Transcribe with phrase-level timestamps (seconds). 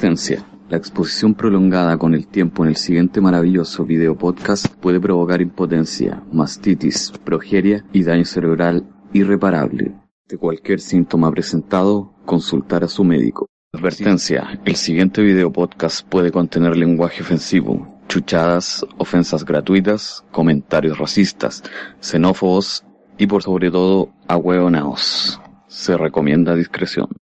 [0.00, 0.46] Advertencia.
[0.70, 6.22] La exposición prolongada con el tiempo en el siguiente maravilloso video podcast puede provocar impotencia,
[6.32, 9.92] mastitis, progeria y daño cerebral irreparable.
[10.26, 13.44] De cualquier síntoma presentado, consultar a su médico.
[13.74, 14.58] Advertencia.
[14.64, 21.62] El siguiente video podcast puede contener lenguaje ofensivo, chuchadas, ofensas gratuitas, comentarios racistas,
[22.00, 22.86] xenófobos
[23.18, 25.38] y por sobre todo, ahueonaos.
[25.68, 27.19] Se recomienda discreción.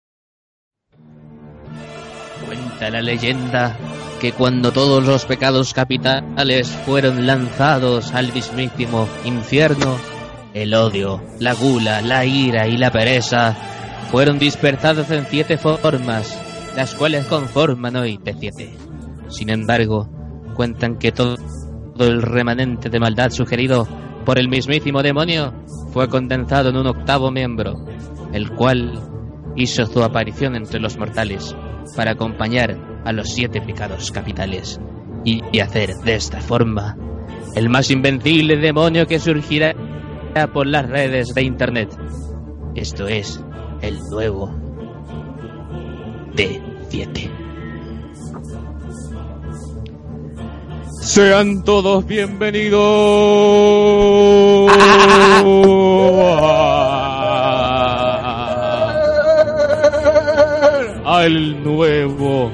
[2.80, 3.77] La leyenda
[4.20, 9.97] que cuando todos los pecados capitales fueron lanzados al mismísimo infierno,
[10.55, 13.55] el odio, la gula, la ira y la pereza
[14.11, 16.41] fueron dispersados en siete formas,
[16.77, 18.70] las cuales conforman hoy T7.
[19.28, 20.08] Sin embargo,
[20.55, 21.36] cuentan que todo
[21.98, 23.86] el remanente de maldad sugerido
[24.24, 25.52] por el mismísimo demonio
[25.92, 27.84] fue condensado en un octavo miembro,
[28.33, 28.98] el cual
[29.56, 31.55] hizo su aparición entre los mortales
[31.97, 34.81] para acompañar a los siete pecados capitales
[35.25, 36.97] y, y hacer de esta forma
[37.55, 39.75] el más invencible demonio que surgirá
[40.53, 41.89] por las redes de internet.
[42.75, 43.42] Esto es
[43.80, 44.48] el nuevo
[46.34, 47.30] D7.
[51.02, 52.78] Sean todos bienvenidos
[61.28, 62.50] al nuevo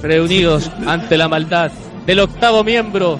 [0.00, 1.72] reunidos ante la maldad
[2.06, 3.18] del octavo miembro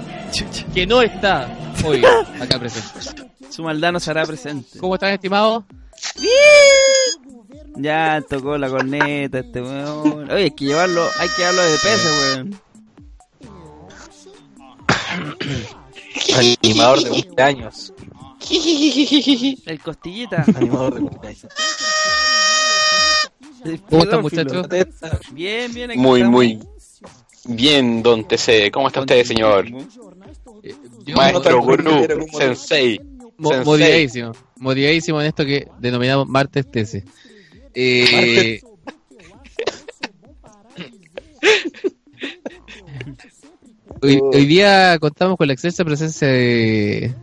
[0.72, 1.48] que no está
[1.84, 2.04] hoy
[2.40, 3.00] acá presente.
[3.50, 4.78] Su maldad no será presente.
[4.78, 5.64] ¿Cómo están, estimados?
[7.76, 10.30] Ya tocó la corneta este weón.
[10.30, 12.60] Oye, hay que llevarlo, hay que llevarlo de peso, weón.
[16.36, 17.92] Animador de cumpleaños.
[19.66, 20.44] El costillita.
[20.54, 21.46] Animador de cumpleaños.
[23.64, 24.44] El ¿Cómo están, pedófilo.
[24.62, 25.20] muchachos?
[25.32, 25.90] Bien, bien.
[25.90, 26.34] aquí Muy, estamos.
[26.44, 26.58] muy
[27.44, 28.70] bien, don TC.
[28.72, 29.66] ¿Cómo está usted, señor?
[31.04, 33.00] Yo- Maestro, no gurú, sensei.
[33.38, 33.64] Mo- Sensei.
[33.64, 34.32] motivadísimo.
[34.56, 37.04] Motivadísimo en esto que denominamos martes 13.
[37.74, 38.60] Eh,
[44.02, 47.14] hoy, hoy día contamos con la excelsa presencia de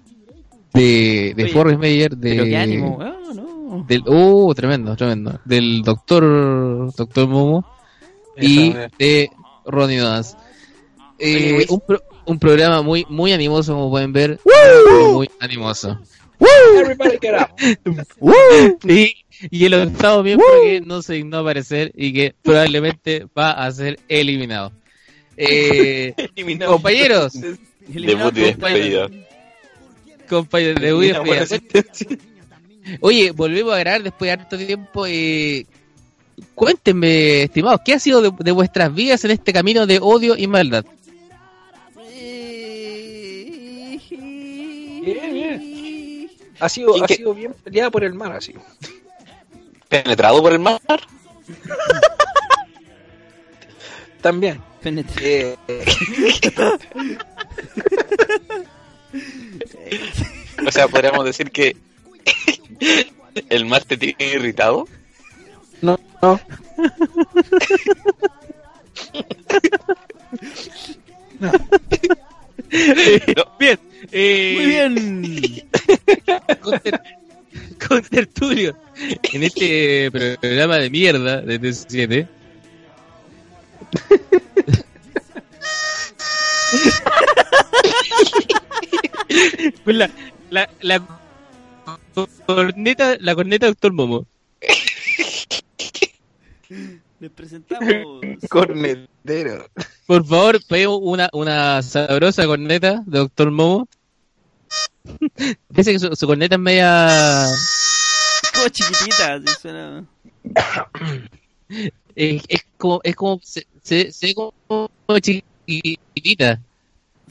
[0.73, 2.99] de, de Oye, Forrest Mayer, de, Pero qué ánimo,
[3.33, 3.85] no.
[3.87, 7.65] del uh, tremendo, tremendo, del doctor doctor Momo
[8.37, 9.29] y de
[9.65, 10.35] Ronnie Dance.
[11.17, 14.39] Eh, un, pro- un programa muy muy animoso como pueden ver,
[15.11, 15.99] muy animoso.
[16.79, 17.49] Everybody get up.
[18.87, 19.13] Y,
[19.51, 23.69] y el octavo miembro que no se dignó a aparecer y que probablemente va a
[23.71, 24.71] ser eliminado.
[25.41, 26.13] Eh,
[26.67, 27.31] compañeros,
[27.87, 29.09] Debut y despedida.
[30.27, 31.13] compañeros de Wii
[32.99, 35.05] Oye, volvemos a grabar después de harto tiempo.
[35.07, 35.65] Eh,
[36.55, 40.47] cuéntenme, estimados, ¿qué ha sido de, de vuestras vidas en este camino de odio y
[40.47, 40.83] maldad?
[45.01, 46.29] Bien, bien.
[46.59, 48.53] Ha sido, ¿Quién ha que- sido bien peleada por el mar, así.
[49.87, 50.79] ¿Penetrado por el mar?
[54.21, 54.61] También.
[54.81, 55.57] Penetré.
[55.67, 55.85] Eh,
[60.65, 61.75] O sea, podríamos decir que
[63.49, 64.87] el mar te tiene irritado.
[65.81, 66.39] no, no.
[71.39, 71.51] No.
[73.57, 73.79] Bien,
[74.11, 75.69] eh, Muy bien.
[77.87, 78.75] con tertulio
[79.33, 82.27] en este programa de mierda de T7.
[89.83, 90.09] Pues la,
[90.49, 91.01] la, la
[92.45, 94.25] corneta, la corneta Doctor Momo.
[97.19, 98.21] Les presentamos.
[98.49, 99.69] Cornetero.
[100.07, 103.87] Por favor, pedimos una, una sabrosa corneta de Doctor Momo.
[105.69, 107.45] Dice que su, su corneta es media...
[108.53, 110.05] Como chiquitita, así suena.
[112.15, 112.99] Es, es como...
[113.03, 114.89] Es como se, se, como
[115.21, 115.47] chiquitita.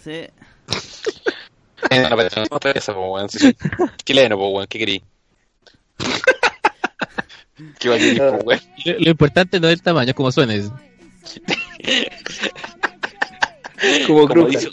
[0.03, 0.27] Sí.
[1.91, 3.29] Eh, no, pero no te eso, po, weón.
[3.29, 3.55] Si
[4.05, 4.67] chileno, po, weón.
[4.67, 5.01] ¿Qué querí?
[7.79, 8.61] ¿Qué va a querer, po, weón?
[8.85, 10.77] Lo, lo importante no es el tamaño, es como suena eso.
[14.09, 14.71] Como Como dijo,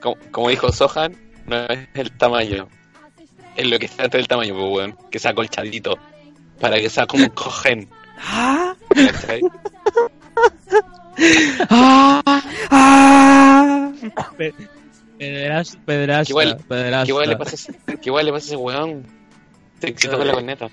[0.00, 1.16] como, como dijo Sohan,
[1.46, 2.68] no es el tamaño.
[3.56, 4.98] Es lo que está entre el tamaño, pues, weón.
[5.10, 5.98] Que sea colchadito.
[6.60, 7.88] Para que sea como un cogen.
[8.18, 8.76] ¡Ah!
[11.16, 11.66] ¿Cachai?
[12.70, 13.92] ¡Ah!
[15.18, 17.04] Pederasta, pederasta, Que igual- pederasta.
[17.06, 19.06] ¿Qué igual le pasa a ese, qué igual le pasa a ese weón?
[19.80, 20.68] Se excitó con la corneta.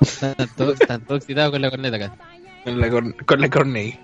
[0.00, 2.14] Están todos están todos excitados con la corneta acá.
[2.64, 3.98] Con la, cor- con la Corney.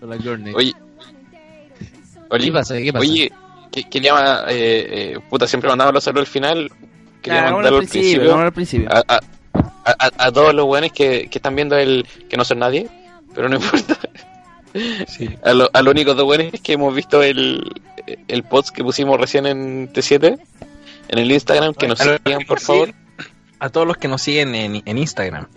[0.00, 0.56] Con la corneta.
[0.56, 0.72] Oye.
[0.72, 2.76] ¿Qué Oye, pasa?
[2.76, 3.00] ¿Qué pasa?
[3.00, 3.32] oye,
[3.72, 6.70] que, que llama, eh, eh, puta, siempre mandaba los saludos al final.
[7.22, 8.88] Quería hagámoslo mandarlo al principio, al principio.
[8.92, 9.20] A, a,
[9.84, 12.86] a, a todos los weones que, que están viendo el que no son nadie,
[13.34, 13.96] pero no importa.
[15.08, 15.30] Sí.
[15.44, 17.62] A, lo- a los únicos dos weones que hemos visto el,
[18.28, 20.38] el post que pusimos recién en T7,
[21.08, 22.94] en el Instagram, que nos sigan, que por favor.
[23.60, 25.48] A todos los que nos siguen en, en Instagram.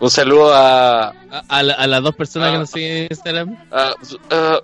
[0.00, 1.14] Un saludo a, A,
[1.48, 3.56] a la- a las dos personas que nos siguen en Instagram.
[3.72, 3.94] a,
[4.30, 4.60] a,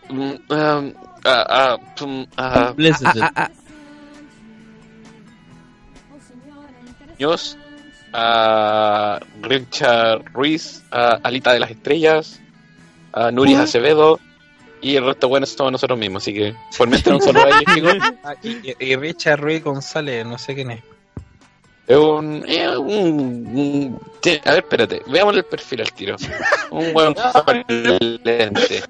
[0.50, 0.82] a,
[1.24, 1.78] a,
[2.36, 3.24] a, a Bless it.
[7.18, 7.56] Muñoz,
[8.12, 12.40] a Richard Ruiz, a Alita de las Estrellas,
[13.14, 14.18] a Nuris Acevedo
[14.80, 17.62] y el resto bueno somos nosotros mismos, así que por mientras un saludo a ellos
[17.74, 17.96] chicos.
[18.24, 20.82] Ah, y, y Richard Ruiz González, no sé quién es.
[21.86, 22.86] Es un, es un,
[23.54, 26.16] un- te- a ver, espérate, veamos el perfil al tiro.
[26.70, 27.14] Un buen
[27.44, 27.64] con
[28.24, 28.82] lente.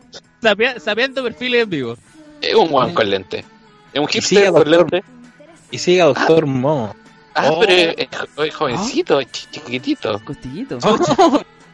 [0.78, 1.96] Sapeando perfiles en vivo.
[2.40, 3.44] Es un buen con lente.
[3.92, 5.04] Es un hipster con Doctor- lente.
[5.70, 6.94] Y sigue a Doctor Mo.
[7.36, 7.58] Ah, Oh.
[7.60, 8.08] pero es,
[8.46, 10.20] es jovencito, chiquitito.
[10.24, 10.78] Costillito.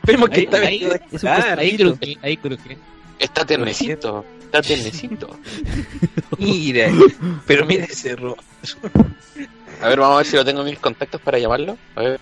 [0.05, 1.25] Vemos que Ahí- está ahí- es.
[1.25, 2.79] Ahí cruje, ahí cruje.
[3.19, 5.39] Está ternecito, está ternecito.
[6.39, 6.91] Mira,
[7.47, 8.91] pero mira ese rostro.
[9.83, 11.77] A ver, vamos a ver si lo tengo en mis contactos para llamarlo.
[11.97, 12.21] A ver.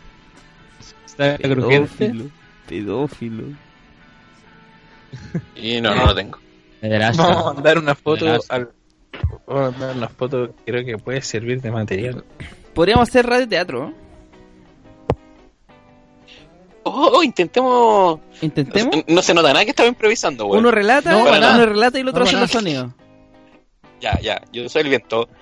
[1.06, 1.88] Está crujiente.
[2.08, 2.30] Pedófilo.
[2.68, 3.44] Pedófilo.
[5.56, 6.38] Y no, no lo tengo.
[6.82, 8.70] Vamos a mandar una foto al.
[9.46, 12.24] Vamos a mandar una foto, creo que puede servir de material.
[12.74, 13.92] Podríamos hacer radio teatro.
[16.88, 18.20] Oh, oh, intentemos.
[18.40, 18.96] Intentemos.
[18.96, 20.60] No, no se nota nada que estaba improvisando, güey.
[20.60, 22.92] Uno relata, No, para uno relata y el otro No, hace los sonidos.
[24.00, 25.28] Ya, ya, yo soy el viento.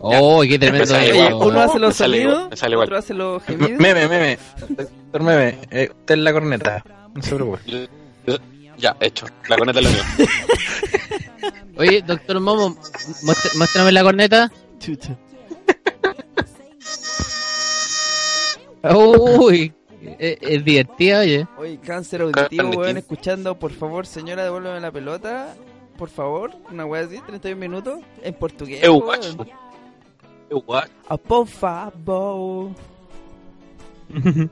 [0.00, 0.78] Oh, qué tremendo.
[0.78, 3.80] Me sale uno hace los sonidos, otro hace los gemidos.
[3.80, 4.38] Meme, meme.
[4.68, 6.84] Doctor Meme, eh, usted es la corneta.
[7.12, 7.88] No se preocupe.
[8.76, 9.26] Ya, hecho.
[9.48, 10.04] La corneta es la mía.
[11.78, 12.76] Oye, doctor Momo,
[13.56, 14.52] muéstrame la corneta.
[14.78, 15.16] Chucha.
[18.82, 19.72] Uy,
[20.18, 21.46] es, es divertida, oye.
[21.58, 25.54] Oye, cáncer auditivo, weón, escuchando, por favor, señora, devuélveme la pelota.
[25.96, 28.82] Por favor, una weá así, 31 minutos, en portugués.
[28.84, 29.36] Eu guacho.
[30.48, 30.92] Eu guacho.
[31.08, 32.70] A por favor.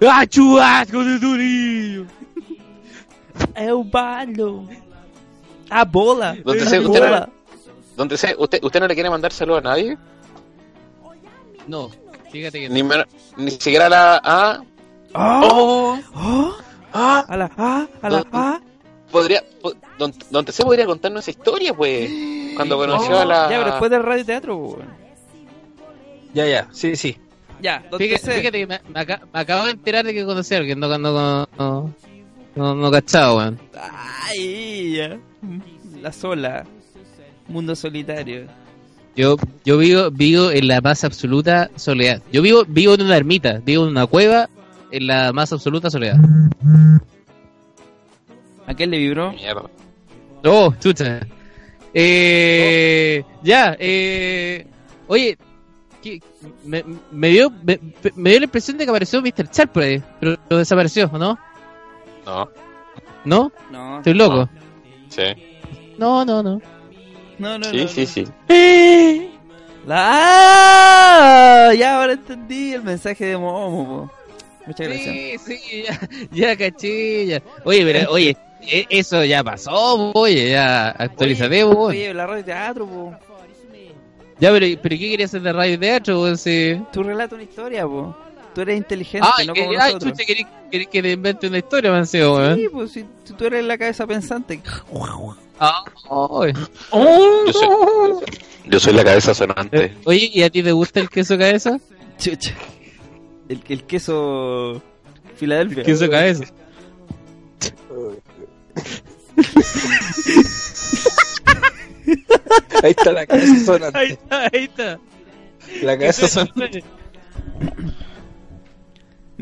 [0.00, 2.06] ¡Ah, churrasco de Turillo!
[3.56, 4.68] Eu balo.
[5.68, 6.36] A bola.
[6.44, 7.28] ¿Dónde se- usted bola.
[7.96, 9.98] Donde sea, ¿usted, ¿Usted no le quiere mandar saludos a nadie?
[11.66, 11.90] No,
[12.32, 12.74] fíjate que no.
[12.74, 13.04] Ni, men-
[13.36, 14.62] ni siquiera a la A.
[15.14, 16.52] Ah, Oh, ah,
[16.94, 18.60] ah, a la A, a la A.
[19.10, 19.42] podría.
[19.60, 22.10] po- don, don Tese podría contarnos esa historia, pues.
[22.56, 23.42] Cuando conoció a la.
[23.50, 24.88] Ya, pero después del radio teatro, weón.
[26.34, 27.18] Ya, ya, sí, sí.
[27.60, 30.58] Ya, Fíjate, fíjate que me, me aca- me acabo de enterar de que conocí a
[30.58, 31.94] alguien, no, no, no, no,
[32.56, 33.60] no, no cachado, weón.
[34.28, 35.18] Ay, ya.
[36.00, 36.64] La sola.
[37.48, 38.46] Mundo solitario.
[39.14, 42.22] Yo, yo vivo, vivo en la más absoluta soledad.
[42.32, 44.48] Yo vivo, vivo en una ermita, vivo en una cueva
[44.90, 46.16] en la más absoluta soledad.
[48.66, 49.32] ¿A quién le vibró?
[49.32, 49.64] Mierda.
[50.44, 51.20] Oh, chucha.
[51.94, 54.66] Eh, ya, eh,
[55.08, 55.36] oye,
[56.02, 56.20] ¿qué-
[56.64, 57.78] me, me dio, me,
[58.16, 59.50] me dio la impresión de que apareció Mr.
[59.50, 61.38] Char por ahí, pero, pero desapareció, ¿o ¿no?
[62.24, 62.48] No,
[63.24, 63.52] ¿No?
[63.70, 64.48] No, Estoy loco.
[65.08, 65.22] sí.
[65.98, 66.60] No, no, no.
[67.42, 67.70] No, no.
[67.70, 68.24] Sí, no, sí, sí.
[69.86, 69.96] La...
[71.68, 71.74] ¡Ah!
[71.74, 74.08] Ya, ahora entendí el mensaje de Momo.
[74.08, 74.22] po.
[74.66, 75.42] Muchas gracias.
[75.42, 77.42] Sí, sí, ya, ya caché, ya.
[77.64, 81.90] Oye, pero, oye, e- eso ya pasó, oye, ya actualizate, Oye, weón.
[81.90, 83.14] Oye, la radio teatro, po.
[84.38, 86.38] Ya, pero, pero ¿qué querías hacer de radio teatro, weón?
[86.38, 86.80] Si...
[86.92, 88.16] Tú relatas una historia, po.
[88.54, 90.12] Tú eres inteligente, Ah, no como ay, nosotros.
[90.12, 92.56] chucha, querés, querés que te invente una historia, man, sí, weón.
[92.56, 94.60] Sí, pues si si tú eres la cabeza pensante.
[95.58, 96.52] Ah, oye.
[96.92, 98.24] Yo soy,
[98.66, 99.96] yo soy la cabeza sonante.
[100.04, 101.78] Oye, ¿y a ti te gusta el queso cabeza?
[102.18, 102.52] Chucha.
[103.48, 104.82] El, el queso
[105.36, 105.82] Filadelfia.
[105.84, 106.44] Queso cabeza.
[112.82, 113.98] Ahí está la cabeza sonante.
[113.98, 114.98] Ahí está, ahí está.
[115.82, 116.84] La cabeza sonante.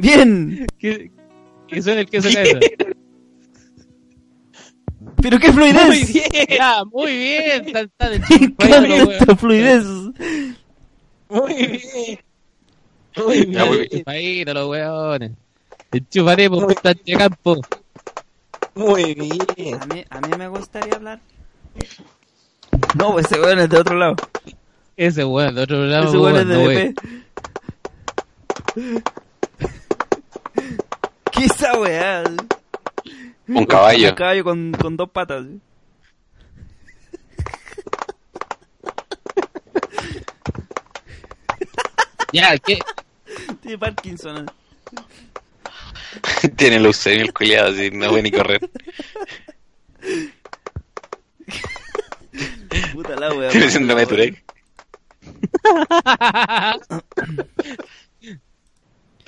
[0.01, 0.67] Bien.
[0.79, 1.11] ¿Qué,
[1.69, 2.59] qué suena el queso cabeza?
[5.23, 6.13] Pero qué Muy fluidez.
[6.13, 7.67] bien, ya, muy bien.
[7.67, 8.21] Está, está de
[8.57, 9.85] caliente fluidez.
[11.29, 12.19] Muy bien.
[13.17, 13.89] Muy muy bien.
[13.91, 15.33] Chupadito, los weones.
[15.93, 17.61] Enchufaremos, puta de campo.
[18.75, 19.75] Muy bien.
[19.81, 21.21] A mí, a mí me gustaría hablar.
[22.97, 24.17] No, ese weón es de otro lado.
[24.97, 27.01] Ese weón, de otro lado, ese weón es de weón, DP.
[31.33, 32.25] ¿Qué esa weá?
[33.49, 34.09] Un caballo.
[34.11, 35.45] Un caballo con, con dos patas.
[42.33, 42.79] Ya, ¿qué?
[43.61, 44.47] Tiene Parkinson.
[46.57, 48.61] Tiene leucemia el culiado, así no puede ni correr.
[52.93, 53.51] Puta la weá.
[53.51, 54.45] Tiene síndrome de Tourette.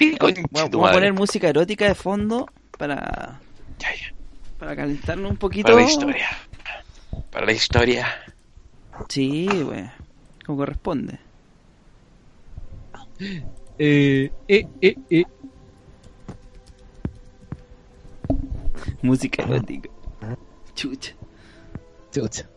[0.11, 2.47] ¿Qué concha Voy a, poner música erótica de fondo
[2.79, 3.41] para,
[3.79, 4.15] Ya, ya.
[4.59, 5.73] para calentarnos un poquito.
[5.73, 6.29] Para la historia.
[7.31, 8.07] Para la historia.
[9.09, 9.91] Sí, wey.
[10.45, 11.19] Como corresponde.
[13.79, 15.25] Eh, eh, eh, eh.
[19.03, 19.89] Música erótica.
[20.75, 21.15] Chucha.
[22.11, 22.49] Chucha.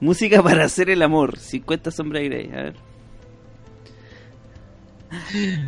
[0.00, 1.38] Música para hacer el amor.
[1.38, 2.50] 50 sombras de Grey.
[2.52, 2.89] A ver.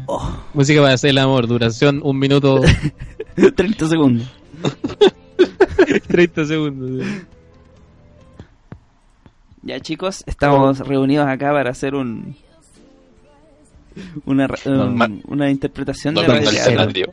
[0.07, 2.61] Oh, Música para hacer el amor, duración un minuto
[3.57, 4.29] 30 segundos.
[6.09, 7.07] 30 segundos.
[9.63, 12.37] Ya chicos, estamos reunidos acá para hacer un
[14.25, 16.23] una, um, una interpretación de.
[16.23, 17.07] Radio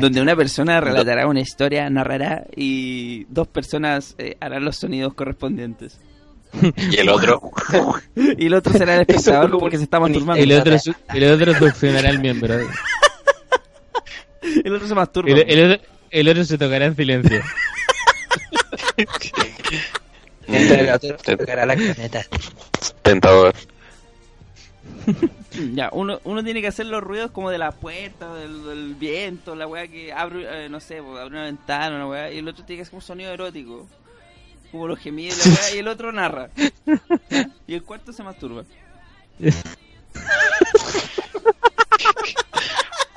[0.00, 5.98] donde una persona relatará una historia, narrará y dos personas eh, harán los sonidos correspondientes.
[6.76, 7.40] Y el otro.
[8.14, 10.42] Y el otro será el espectador porque se está masturbando.
[10.42, 10.76] El otro,
[11.14, 12.54] el otro succionará el miembro.
[14.64, 15.30] El otro se masturba.
[15.30, 17.42] El, el otro, el otro se tocará en silencio.
[20.46, 22.26] Mientras el otro tocará la corneta.
[23.02, 23.54] Tentador.
[25.74, 29.54] Ya, uno, uno tiene que hacer los ruidos como de la puerta, del, del viento,
[29.54, 32.64] la weá que abre, eh, no sé, abre una ventana, una weá, y el otro
[32.64, 33.86] tiene que hacer un sonido erótico.
[34.72, 36.50] Como los gemidos y la weá, y el otro narra.
[37.68, 38.64] Y el cuarto se masturba.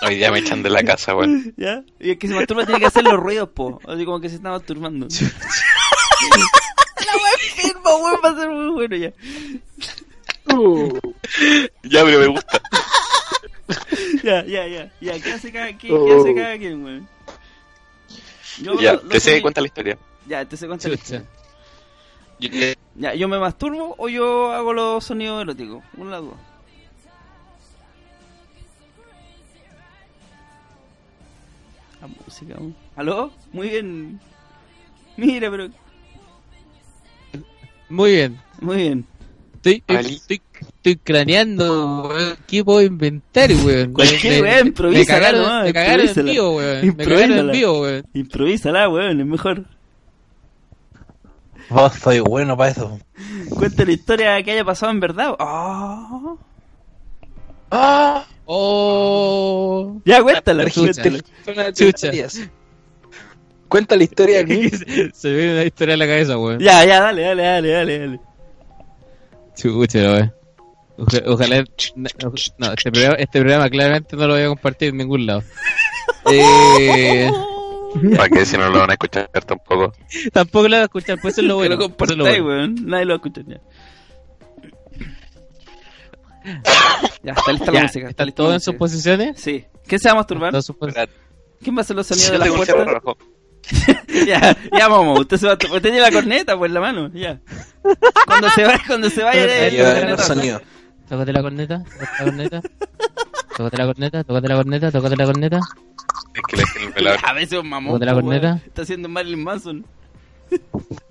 [0.02, 1.54] Hoy día me echan de la casa, weón.
[1.58, 1.84] ¿Ya?
[2.00, 3.80] Y el que se masturba tiene que hacer los ruidos, po.
[3.88, 5.08] Así como que se está masturbando.
[5.10, 5.18] la
[7.18, 9.12] weá enferma, weón, va a ser muy bueno ya.
[11.84, 12.62] Ya, pero me gusta.
[14.24, 14.92] Ya, ya, ya.
[15.02, 16.06] Ya, ¿qué hace cada quien?
[16.06, 17.10] ¿Qué hace cada quien, weón?
[18.62, 19.98] Yo Ya, lo- lo te sé subí- cuenta la historia.
[20.28, 21.26] Ya, te sé cuenta la historia.
[22.40, 25.84] Yo te- Ya, yo me masturbo o yo hago los sonidos eróticos.
[25.98, 26.34] Una dos.
[32.02, 32.76] La música, weón.
[32.96, 33.32] ¿Aló?
[33.52, 34.20] Muy bien.
[35.18, 35.70] Mira, pero.
[37.90, 38.40] Muy bien.
[38.62, 39.06] Muy bien.
[39.56, 40.14] Estoy, Ali.
[40.16, 42.36] estoy, estoy craneando, weón.
[42.48, 43.94] ¿Qué puedo inventar, weón?
[43.94, 46.82] Cualquier Me- weá, me- cagaron, nomás, me cagaron en vivo, weón.
[46.82, 47.28] Me Improvísala.
[47.28, 48.06] cagaron en vivo, weón.
[48.14, 49.66] Improvísala, weón, es mejor.
[51.70, 53.00] Vos soy bueno para eso.
[53.50, 55.36] Cuenta la historia que haya pasado en verdad.
[55.40, 56.36] Ah.
[58.46, 60.00] Oh.
[60.06, 61.02] Ya, cuéntala, Chucha.
[61.02, 61.74] cuéntala.
[61.74, 62.12] Chucha.
[63.68, 64.86] Cuenta la historia del mismo.
[65.14, 66.60] Se me viene una historia a la cabeza, weón.
[66.60, 68.20] Ya, ya, dale, dale, dale, dale, dale.
[69.58, 70.34] Chucha, weón.
[70.98, 71.66] Oja- Ojalá.
[71.96, 75.42] No, este programa, este programa claramente no lo voy a compartir en ningún lado.
[76.32, 77.30] Eh,
[78.18, 79.94] ¿Para qué si no lo van a escuchar tampoco?
[80.34, 81.76] tampoco lo voy a escuchar, pues eso es lo Que bueno.
[81.76, 82.46] lo eso es lo bueno.
[82.46, 82.76] weón.
[82.86, 83.62] Nadie lo va a escuchar ya.
[87.24, 88.10] Ya, está lista la Ya, música.
[88.10, 89.42] Está ¿Están lista la todos en sus posiciones?
[89.42, 89.66] Sí.
[89.88, 90.54] ¿Quién se va a masturbar?
[91.62, 93.26] ¿Quién va a hacer los sonidos Yo de la puerta?
[94.28, 97.10] ya, ya vamos, usted se va a usted tiene la corneta pues en la mano,
[97.14, 97.40] ya.
[98.28, 100.62] Cuando se vaya, cuando se vaya sonido.
[101.10, 102.62] Tócate la corneta, tócate la corneta.
[103.58, 105.60] Tócate la corneta, tócate la corneta, tócate la corneta.
[106.36, 107.20] Es que le el velador.
[107.24, 107.94] A veces un mamón.
[107.94, 108.62] ¿Tócate la corneta?
[108.66, 109.86] Está haciendo Marilyn Manson.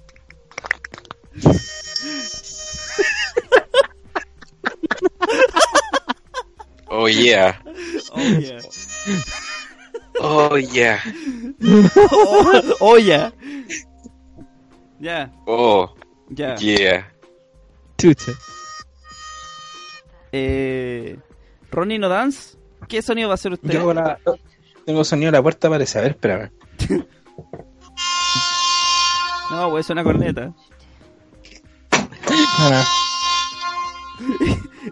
[6.97, 7.59] Oh yeah.
[8.12, 8.61] Oh, yeah.
[10.21, 11.00] Oh yeah.
[12.12, 13.33] Oh, oh, ya.
[15.00, 15.90] Ya, Oh
[16.31, 16.54] ya.
[16.57, 17.04] yeah.
[17.99, 18.33] Chucha.
[20.33, 21.16] Eh,
[21.71, 22.57] Ronnie no dance.
[22.88, 23.71] ¿Qué sonido va a hacer usted?
[23.71, 24.19] Yo hago la...
[24.84, 25.98] tengo sonido de la puerta, parece.
[25.98, 26.50] A ver, espérame.
[29.50, 30.52] No, pues es una corneta.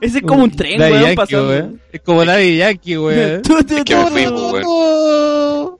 [0.01, 1.49] Ese es como un tren, Daddy weón, Yankee, pasando.
[1.49, 1.81] weón.
[1.93, 3.43] Es como Daddy Yankee, weón.
[3.69, 5.79] Es que me fui, pues, weón.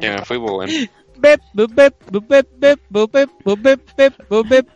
[0.00, 0.70] Que me fui, pues, weón.
[1.18, 4.66] Bep, bup, bep, bup, bep, bep, bup, bep, bup, bep, bep, bup, bep.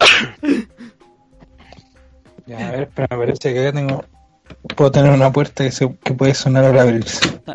[2.46, 4.04] Ya, a ver, pero me parece que acá tengo.
[4.76, 7.41] Puedo tener una puerta que, se, que puede sonar al abrirse.
[7.47, 7.55] Ah,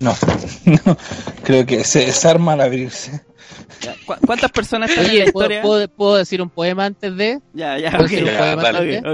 [0.00, 0.12] No,
[0.86, 0.96] no.
[1.44, 3.22] Creo que se desarma al abrirse.
[3.82, 3.94] ya.
[4.06, 5.62] ¿Cu- ¿Cuántas personas están en la Oye, ¿puedo, historia?
[5.62, 7.40] puedo, puedo decir un poema antes de?
[7.54, 8.10] Ya, ya, ¿Puedo ok.
[8.10, 8.30] decir un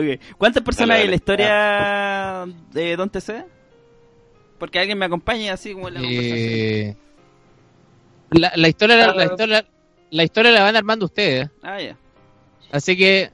[0.08, 0.18] Ya.
[0.36, 3.44] ¿Cuántas personas Dale, hay en la historia de Don TC?
[4.58, 6.38] Porque alguien me acompañe así como en la conversación.
[6.38, 6.96] Eh,
[8.30, 9.64] la, la historia la, la historia
[10.10, 11.96] la historia la van armando ustedes Ah, ya.
[12.72, 13.30] así que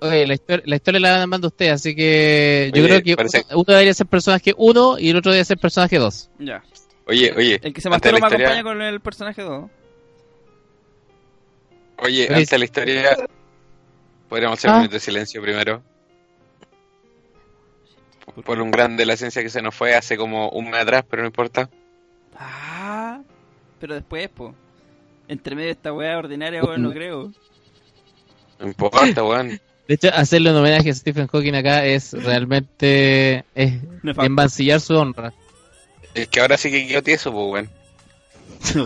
[0.00, 3.16] oye, la, historia, la historia la van armando ustedes así que yo Oye, creo que
[3.16, 6.62] parece- uno, uno debería ser personaje 1 y el otro debería ser personaje 2 Ya.
[7.06, 7.60] Oye, oye.
[7.62, 9.70] El que se masturba me historia- acompaña con el personaje 2.
[11.98, 13.16] Oye, Oye, antes de la historia,
[14.28, 14.74] podríamos hacer Ah.
[14.74, 15.82] un minuto de silencio primero.
[18.44, 21.04] Por un gran de la esencia que se nos fue hace como un mes atrás,
[21.08, 21.70] pero no importa.
[22.36, 23.20] Ah,
[23.80, 24.54] pero después, po.
[25.28, 27.32] Entre medio de esta weá ordinaria, weón, no creo.
[28.58, 29.58] No importa, weón.
[29.88, 35.32] De hecho hacerle un homenaje a Stephen Hawking acá es realmente es embancillar su honra
[36.14, 37.70] Es que ahora sí que quedó tieso, pues, weón.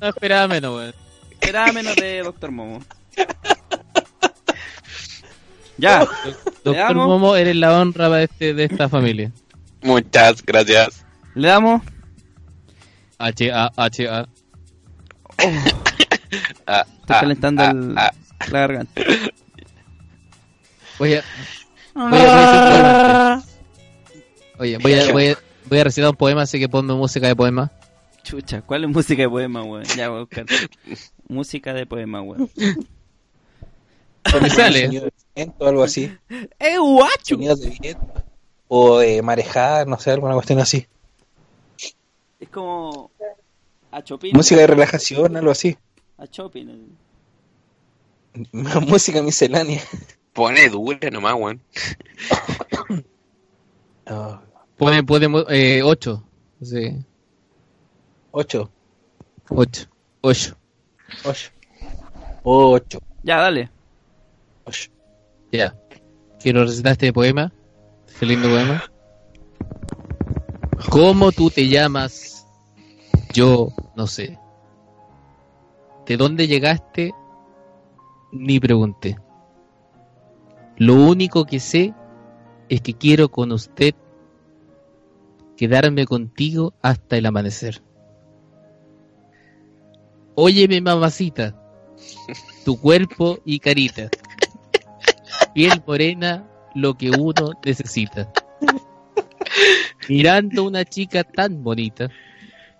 [0.00, 0.94] no esperaba menos weón.
[1.40, 2.82] Era menos de Doctor Momo.
[5.76, 7.06] Ya, Doctor damos?
[7.06, 9.30] Momo eres la honra de, este, de esta familia
[9.82, 11.04] Muchas gracias.
[11.34, 11.82] le damos.
[13.18, 14.28] H A H A
[16.66, 18.12] Ah, Estoy ah, calentando ah, el- la
[18.60, 19.02] garganta.
[20.98, 21.24] voy a
[21.94, 23.42] voy a.
[24.58, 27.36] Oye, voy a, voy, a, voy a recitar un poema, así que ponme música de
[27.36, 27.70] poema.
[28.24, 29.84] Chucha, ¿cuál es música de poema, weón?
[29.96, 30.46] Ya voy a buscar.
[31.28, 32.50] música de poema, weón.
[34.42, 35.10] Me sale.
[35.58, 36.12] O algo así.
[36.58, 37.36] ¡Eh, guacho!
[37.36, 38.24] De viento.
[38.66, 40.86] O de marejada, no sé, alguna cuestión así.
[42.38, 43.10] Es como.
[43.90, 44.32] A Chopin.
[44.34, 45.76] Música de relajación, algo así.
[46.18, 46.96] A Chopin.
[48.52, 49.82] Música miscelánea.
[50.32, 51.60] Pone dura nomás, weón.
[54.10, 54.38] Oh,
[54.76, 56.24] Pone, pone eh, 8.
[56.62, 57.04] Sí,
[58.30, 58.70] ocho.
[59.48, 59.88] 8.
[60.20, 60.56] 8.
[61.24, 61.50] Ocho.
[62.44, 62.98] Ocho.
[63.22, 63.70] Ya, dale.
[64.64, 64.90] Ocho.
[65.50, 65.74] Ya.
[66.38, 67.52] Quiero recitar este poema.
[68.06, 68.84] Este lindo poema.
[70.86, 72.46] ¿Cómo tú te llamas?
[73.34, 74.38] Yo no sé.
[76.06, 77.12] ¿De dónde llegaste?
[78.32, 79.18] Ni pregunté.
[80.76, 81.92] Lo único que sé
[82.68, 83.94] es que quiero con usted
[85.56, 87.82] quedarme contigo hasta el amanecer.
[90.36, 91.60] Óyeme, mamacita,
[92.64, 94.08] tu cuerpo y carita,
[95.52, 98.30] piel morena, lo que uno necesita.
[100.08, 102.08] Mirando a una chica tan bonita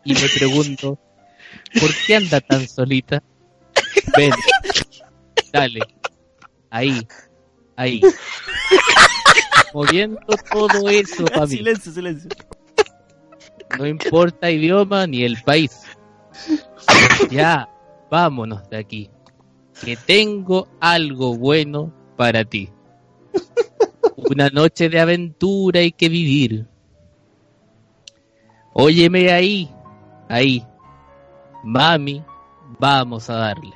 [0.04, 0.98] y me pregunto,
[1.78, 3.22] ¿por qué anda tan solita?
[4.16, 4.32] Ven,
[5.52, 5.80] dale,
[6.70, 7.06] ahí,
[7.76, 8.00] ahí.
[9.74, 11.56] Moviendo todo eso para mí.
[11.56, 12.30] silencio, silencio.
[13.78, 15.82] No importa idioma ni el país.
[17.30, 17.68] Ya,
[18.10, 19.10] vámonos de aquí.
[19.84, 22.70] Que tengo algo bueno para ti.
[24.16, 26.66] Una noche de aventura hay que vivir.
[28.80, 29.68] Óyeme ahí,
[30.28, 30.64] ahí.
[31.64, 32.22] Mami,
[32.78, 33.74] vamos a darle.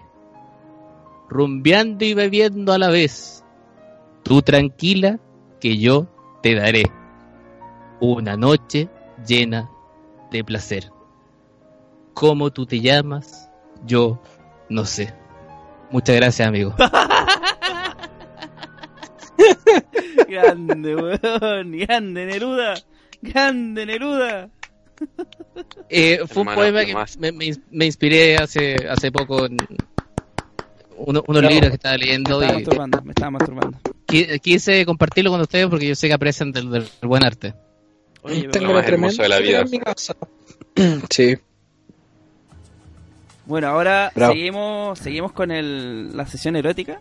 [1.28, 3.44] Rumbeando y bebiendo a la vez.
[4.22, 5.18] Tú tranquila
[5.60, 6.06] que yo
[6.40, 6.84] te daré.
[7.98, 8.88] Una noche
[9.26, 9.68] llena
[10.30, 10.88] de placer.
[12.14, 13.50] ¿Cómo tú te llamas?
[13.84, 14.22] Yo
[14.68, 15.12] no sé.
[15.90, 16.76] Muchas gracias, amigo.
[20.28, 21.72] Grande, weón.
[21.72, 22.74] Grande, Neruda.
[23.20, 24.48] Grande, Neruda.
[25.88, 29.56] Eh, fue un poema ¿qué que me, me- me inspiré hace, hace poco en
[30.96, 31.48] uno- unos No.
[31.48, 33.78] libros que estaba Me leyendo estaba y masturbando, me estaba masturbando.
[34.06, 37.54] qui- quise compartirlo con ustedes porque yo sé que aprecian del, del buen arte.
[38.22, 39.60] Oye, Tengo lo la más hermoso tremenda de la vida.
[39.62, 40.16] en mi casa.
[41.10, 41.36] Sí.
[43.44, 44.32] Bueno, ahora Bravo.
[44.32, 47.00] seguimos seguimos con el, la sesión erótica,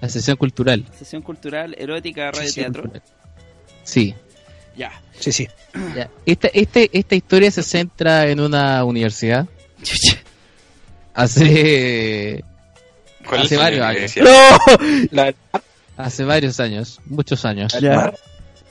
[0.00, 0.84] La sesión cultural.
[0.98, 2.90] sesión cultural erótica radio Sí, teatro.
[3.84, 4.14] Sí.
[4.78, 4.92] Ya.
[5.18, 5.48] Sí, sí.
[5.96, 6.08] ya.
[6.24, 9.46] Esta, este, esta historia se centra en una universidad.
[11.14, 12.44] Hace,
[13.28, 14.00] ¿Cuál Hace varios años.
[14.02, 14.24] decía?
[15.10, 15.34] La,
[15.96, 17.74] hace varios años, muchos años.
[17.74, 17.94] el Ya.
[17.96, 18.14] mar.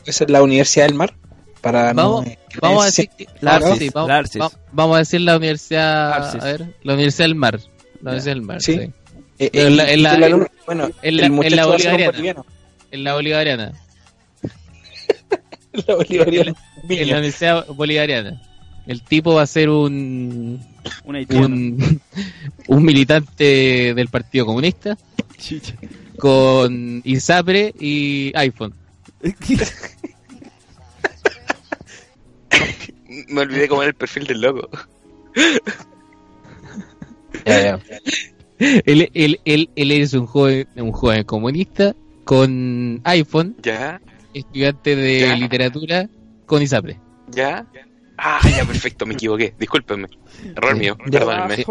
[0.06, 1.14] Esa es la Universidad del Mar.
[1.62, 2.32] para Vamos- no...
[2.62, 4.42] Vamos a decir que- Larsis, sí, vamos, Larsis.
[4.42, 6.42] va- vamos a decir la universidad, Larsis.
[6.42, 7.60] a ver, la Universidad del Mar,
[8.02, 8.74] la Universidad del Mar, Sí.
[8.74, 8.80] sí.
[8.80, 8.92] Eh,
[9.40, 12.44] eh, en la- en la- alumno- bueno, en la- el muchacho en la bolivariana.
[12.92, 13.72] en la bolivariana,
[15.88, 16.56] La bolivariana.
[16.90, 18.42] en la Universidad Bolivariana.
[18.88, 20.60] El tipo va a ser un
[21.04, 22.02] Un un,
[22.68, 24.98] un militante del Partido Comunista
[26.18, 28.74] con ISAPRE y iPhone.
[33.30, 34.70] Me olvidé cómo era el perfil del loco.
[37.46, 37.80] Ya, ya.
[38.60, 44.02] Él, él, él, él es un joven, un joven comunista con iPhone, ¿Ya?
[44.40, 45.36] Estudiante de Ya.
[45.36, 46.10] literatura
[46.46, 47.00] con ISAPRE.
[47.30, 47.66] ¿Ya?
[48.18, 49.54] Ah, ya, perfecto, me equivoqué.
[49.60, 50.08] Discúlpenme.
[50.56, 50.80] Error Sí.
[50.80, 51.20] mío, Ya.
[51.20, 51.66] perdónenme.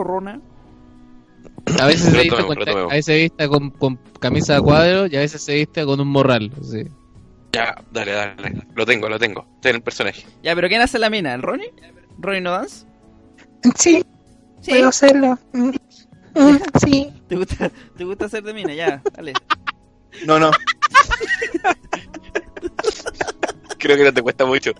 [1.80, 5.06] A veces se viste Retomemos, con, a veces se viste con, con camisa de cuadro
[5.06, 6.52] y a veces se viste con un morral.
[6.62, 6.84] sí.
[7.52, 8.66] Ya, dale, dale.
[8.74, 9.46] Lo tengo, lo tengo.
[9.54, 10.26] Estoy en el personaje.
[10.42, 11.32] Ya, pero ¿quién hace la mina?
[11.34, 11.72] ¿El Ronnie?
[12.18, 12.84] ¿Ronnie no dance?
[13.76, 14.04] Sí,
[14.60, 14.70] Sí.
[14.72, 15.38] puedo hacerlo.
[15.54, 15.70] Mm,
[16.34, 17.10] mm, Sí.
[17.28, 18.74] ¿Te gusta, ¿Te gusta hacer de mina?
[18.74, 19.32] Ya, dale.
[20.26, 20.50] No, no.
[23.78, 24.72] Creo que no te cuesta mucho.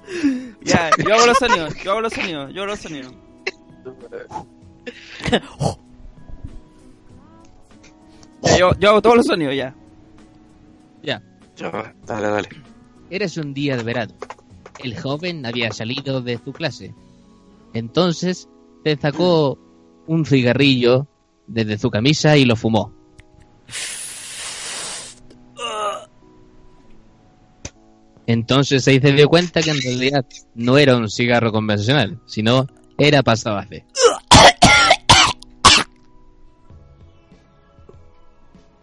[0.63, 3.13] Ya, yo hago los sonidos, yo hago los sonidos, yo hago los sonidos.
[8.43, 9.75] Ya, yo, yo hago todos los sonidos, ya.
[11.03, 11.23] Ya.
[11.57, 12.49] Ya, dale, dale.
[13.11, 14.15] Eres un día de verano.
[14.83, 16.95] El joven había salido de su clase.
[17.73, 18.49] Entonces
[18.85, 19.59] te sacó
[20.07, 21.07] un cigarrillo
[21.47, 22.93] desde su camisa y lo fumó.
[28.27, 32.67] Entonces se se dio cuenta que en realidad no era un cigarro convencional, sino
[32.99, 33.85] era pasta base.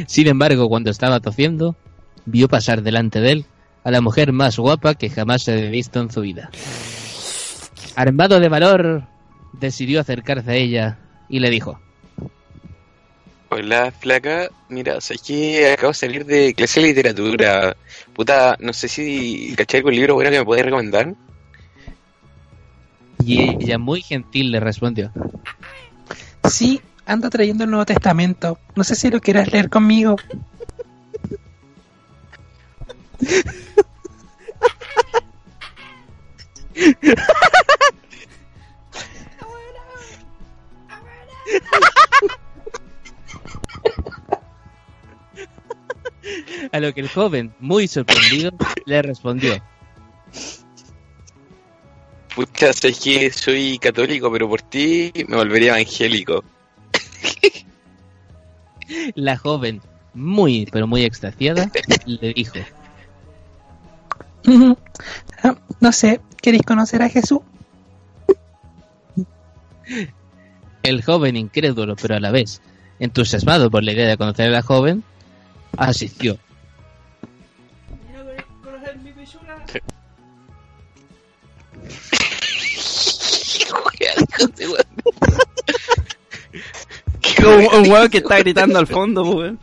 [0.06, 1.76] Sin embargo, cuando estaba tosiendo,
[2.24, 3.44] vio pasar delante de él
[3.84, 6.50] a la mujer más guapa que jamás se había visto en su vida.
[7.94, 9.04] Armado de valor,
[9.52, 11.80] decidió acercarse a ella y le dijo,
[13.50, 14.50] Hola, flaca.
[14.68, 17.76] Mira, sabes que acabo de salir de clase de literatura.
[18.14, 21.14] Puta, no sé si caché algún libro bueno que me podés recomendar.
[23.24, 25.10] y ella muy gentil le respondió,
[26.48, 28.58] Sí, ando trayendo el Nuevo Testamento.
[28.74, 30.16] No sé si lo quieras leer conmigo.
[46.72, 48.50] a lo que el joven, muy sorprendido,
[48.84, 49.62] le respondió,
[52.34, 56.44] Pucha, sabes que soy católico, pero por ti me volvería evangélico.
[59.16, 59.80] la joven,
[60.14, 61.68] muy pero muy extasiada,
[62.06, 62.58] le dijo.
[65.42, 67.40] Ah, No sé, ¿queréis conocer a Jesús?
[70.82, 72.60] el joven incrédulo pero a la vez
[72.98, 75.04] entusiasmado por la idea de conocer a la joven,
[75.76, 76.38] asistió.
[87.40, 89.58] Un, un huevo que está gritando al fondo, weón.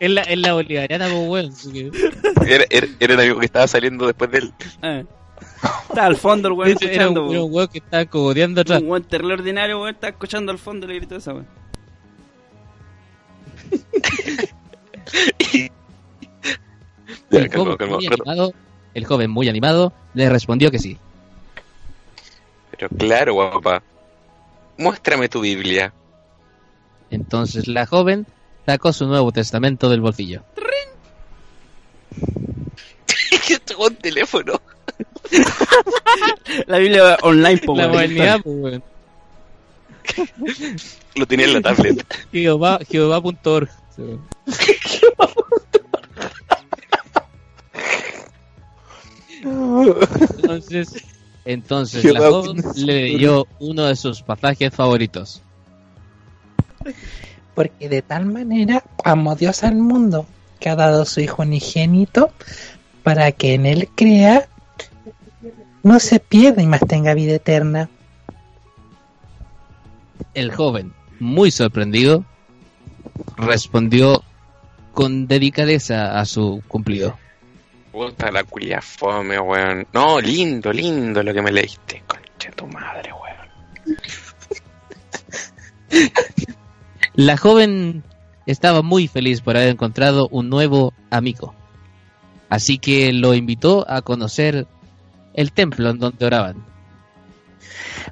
[0.00, 1.92] Es la, es la bolivariana, pues, weón,
[2.46, 4.52] Era, era, era el amigo que estaba saliendo después de él.
[4.82, 5.04] Eh.
[5.88, 7.68] Está al fondo el weón escuchando, era un weón.
[7.68, 8.80] que estaba cogoteando atrás.
[8.80, 11.46] Un weón terrible ordinario, weón, está escuchando al fondo el grito de esa, weón.
[17.30, 17.96] El calma, joven, calma.
[17.96, 18.54] muy animado,
[18.94, 20.98] el joven muy animado le respondió que sí.
[22.70, 23.82] Pero claro, guapa.
[24.78, 25.92] Muéstrame tu Biblia.
[27.10, 28.26] Entonces la joven
[28.66, 30.42] sacó su Nuevo Testamento del bolsillo.
[33.46, 34.60] que tocó un teléfono.
[36.66, 38.82] La Biblia online, po, la modernidad, pues, weón.
[41.14, 42.06] Lo tenía en la tablet.
[42.32, 43.68] Jehová, Jehová.org.
[49.42, 51.04] Entonces,
[51.44, 55.42] entonces la joven le leyó uno de sus pasajes favoritos.
[57.54, 60.26] Porque de tal manera amó Dios al mundo
[60.58, 62.30] que ha dado su Hijo unigénito
[63.02, 64.48] para que en él crea,
[65.82, 67.88] no se pierda y más tenga vida eterna.
[70.34, 72.24] El joven, muy sorprendido,
[73.36, 74.22] respondió
[74.92, 77.16] con delicadeza a su cumplido.
[77.92, 79.86] Puta la culia fome, weón.
[79.92, 82.04] No, lindo, lindo lo que me leíste.
[82.06, 83.96] Concha tu madre, weón.
[87.14, 88.04] La joven
[88.46, 91.54] estaba muy feliz por haber encontrado un nuevo amigo.
[92.48, 94.66] Así que lo invitó a conocer
[95.34, 96.64] el templo en donde oraban.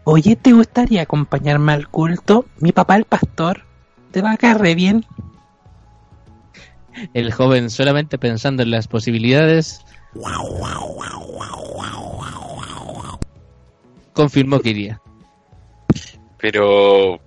[0.05, 2.47] Oye, ¿te gustaría acompañarme al culto?
[2.59, 3.65] Mi papá el pastor.
[4.11, 5.05] Te va a caer re bien.
[7.15, 9.85] El joven, solamente pensando en las posibilidades,
[14.13, 15.01] confirmó que iría.
[16.39, 17.21] Pero.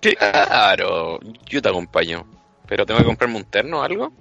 [0.00, 2.24] Claro, yo te acompaño.
[2.68, 4.12] Pero tengo que comprarme un terno o algo.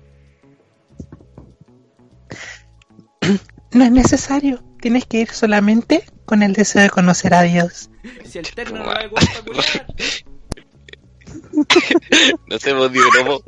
[3.74, 4.64] No es necesario.
[4.80, 7.90] Tienes que ir solamente con el deseo de conocer a Dios.
[8.26, 8.94] Si el terno no.
[12.48, 13.44] No sé, vos digo, no, vos.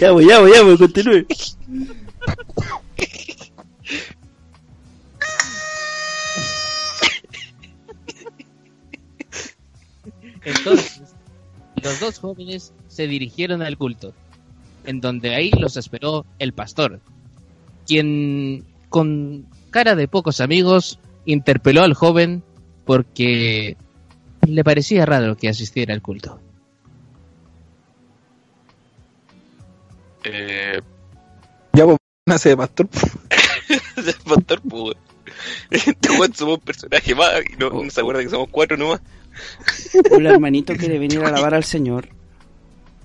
[0.00, 1.26] Ya, pues, ya, pues, ya, pues, continúe.
[10.44, 11.14] Entonces,
[11.82, 14.12] los dos jóvenes se dirigieron al culto,
[14.84, 17.00] en donde ahí los esperó el pastor,
[17.86, 22.42] quien, con cara de pocos amigos, interpeló al joven
[22.84, 23.76] porque
[24.46, 26.40] le parecía raro que asistiera al culto.
[30.24, 30.80] Eh,
[31.72, 32.88] Ya, pues, nace de pastor.
[33.96, 34.82] el pastor, pues.
[34.82, 34.96] weón.
[35.70, 39.00] Este weón somos un personaje más y no, no se acuerda que somos cuatro nomás.
[40.10, 42.08] Hola, hermanito, quiere venir a alabar al Señor.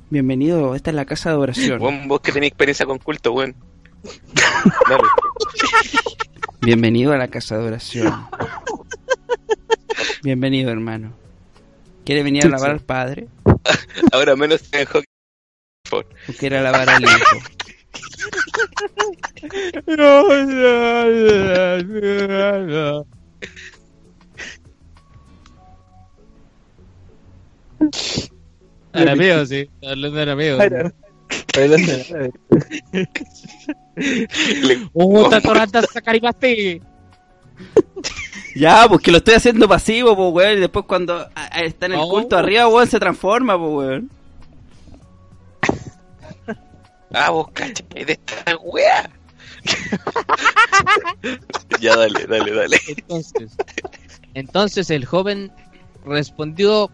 [0.10, 1.82] Bienvenido, esta es la casa de oración.
[1.82, 3.56] Weón, vos que tenés experiencia con culto, weón.
[4.90, 5.04] Dale.
[6.62, 8.28] Bienvenido a la casa de oración.
[10.24, 11.14] Bienvenido, hermano.
[12.06, 13.28] ¿Quiere venir a alabar al Padre
[14.14, 15.04] Ahora menos en hockey.
[15.84, 16.16] Por favor.
[16.30, 17.38] o quiere alabar al Hijo?
[28.94, 30.58] Arameo, sí, hablando de arameo.
[34.94, 36.82] ¡Oh, tatoranta sacaribate!
[38.56, 40.58] Ya, pues que lo estoy haciendo pasivo, pues, weón.
[40.58, 44.10] Y después cuando a- a- está en el culto arriba, weón, se transforma, pues, weón.
[47.14, 49.10] Ah, vos cachai de esta wea.
[51.80, 52.78] ya, dale, dale, dale.
[52.88, 53.56] Entonces,
[54.34, 55.52] entonces el joven
[56.06, 56.90] respondió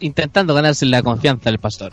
[0.00, 1.92] intentando ganarse la confianza del pastor.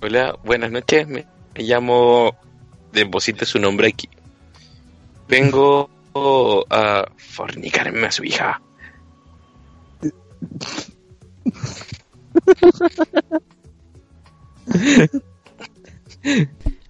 [0.00, 1.06] Hola, buenas noches.
[1.08, 2.36] Me, me llamo.
[2.92, 4.08] Deposite su nombre aquí.
[5.28, 5.88] Vengo
[6.68, 8.60] a fornicarme a su hija.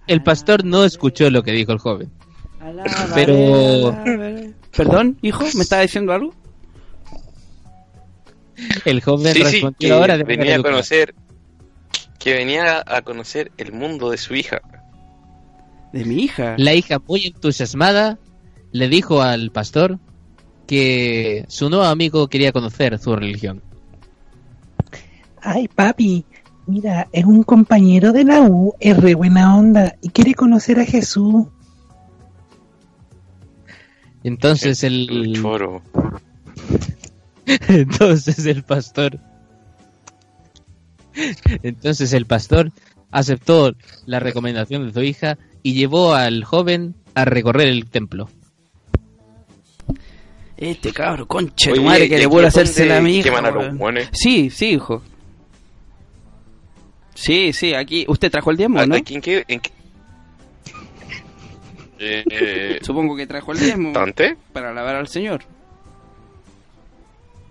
[0.07, 2.11] El pastor no escuchó lo que dijo el joven.
[3.15, 3.95] Pero-.
[4.75, 6.33] Perdón, hijo, ¿me estaba diciendo algo?
[8.85, 11.15] El joven Sí, que ahora de venía a conocer.
[12.19, 14.61] Que venía a conocer el mundo de su hija.
[15.91, 16.55] De mi hija.
[16.57, 18.17] La hija, muy entusiasmada,
[18.71, 19.99] le dijo al pastor
[20.67, 23.61] que su nuevo amigo quería conocer su religión.
[25.41, 26.25] Ay, papi,
[26.65, 30.85] mira, es un compañero de la U, es re buena onda y quiere conocer a
[30.85, 31.47] Jesús.
[34.23, 35.81] Entonces El el, choro.
[37.67, 39.19] entonces el pastor,
[41.61, 42.71] entonces el pastor
[43.11, 43.73] aceptó
[44.05, 48.29] la recomendación de su hija y llevó al joven a recorrer el templo.
[50.57, 53.23] Este cabro, concha Oye, tu madre, que ¿y le puede es hacerse la mi hija.
[53.29, 54.09] a?
[54.13, 55.01] Sí, sí, hijo.
[57.15, 58.05] Sí, sí, aquí.
[58.07, 58.95] ¿Usted trajo el diezmo, ¿A- no?
[58.95, 59.43] aquí ¿En qué?
[59.47, 59.71] En qué?
[61.99, 64.37] Eh, eh, Supongo que trajo el diezmo ¿Tante?
[64.53, 65.43] para alabar al Señor.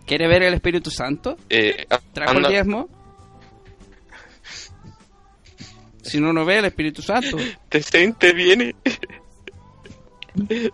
[0.06, 1.36] ¿Quiere ver el Espíritu Santo?
[1.48, 2.88] Eh, ah, ¿Trajo anda- el diezmo?
[6.02, 7.36] Si no, no ve el Espíritu Santo.
[7.68, 7.80] Te.
[7.80, 8.74] Te interviene.
[10.46, 10.70] Te,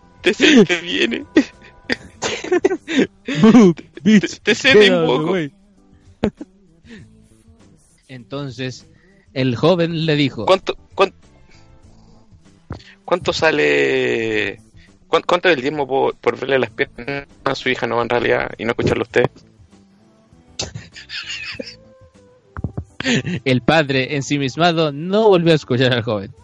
[4.43, 5.37] te se invoco.
[8.09, 8.87] Entonces
[9.35, 11.17] el joven le dijo, ¿Cuánto, cuánto,
[13.05, 14.61] cuánto sale?
[15.09, 18.09] Cuán- ¿Cuánto es el diezmo por, por verle las piernas a su hija no en
[18.09, 19.25] realidad y no escucharlo a usted?
[23.45, 26.35] el padre ensimismado no volvió a escuchar al joven.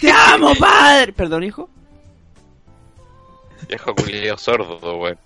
[0.00, 1.12] ¡Te amo, padre!
[1.12, 1.68] Perdón, hijo.
[3.68, 5.18] Viejo culiao sordo, weón.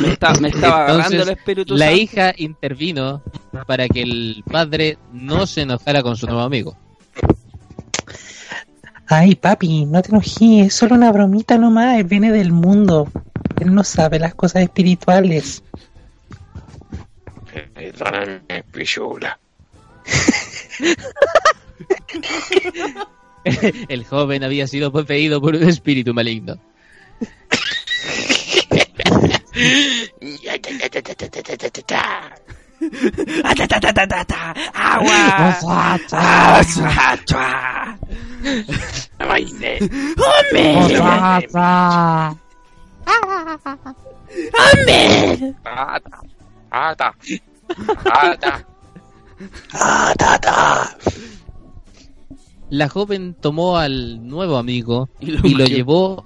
[0.00, 2.00] Me, está- me estaba agarrando el Entonces, espíritu la Santo.
[2.00, 3.22] hija intervino
[3.66, 6.76] para que el padre no se enojara con su nuevo amigo.
[9.06, 13.10] Ay, papi, no te enojes, es solo una bromita nomás, él viene del mundo.
[13.60, 15.62] Él no sabe las cosas espirituales.
[17.74, 19.38] Perdóname, pichula.
[23.88, 26.58] El joven había sido poseído por un espíritu maligno.
[33.42, 34.54] Ta, ta, ta, ta, ta, ta.
[34.74, 35.58] ¡Agua!
[39.20, 39.78] ¡Hombre!
[44.56, 45.54] ¡Hombre!
[46.70, 47.14] Ata.
[48.04, 48.66] Ata.
[49.72, 50.96] Ata.
[52.70, 55.76] La joven tomó al nuevo amigo Y lo y lo cogió.
[55.76, 56.24] llevó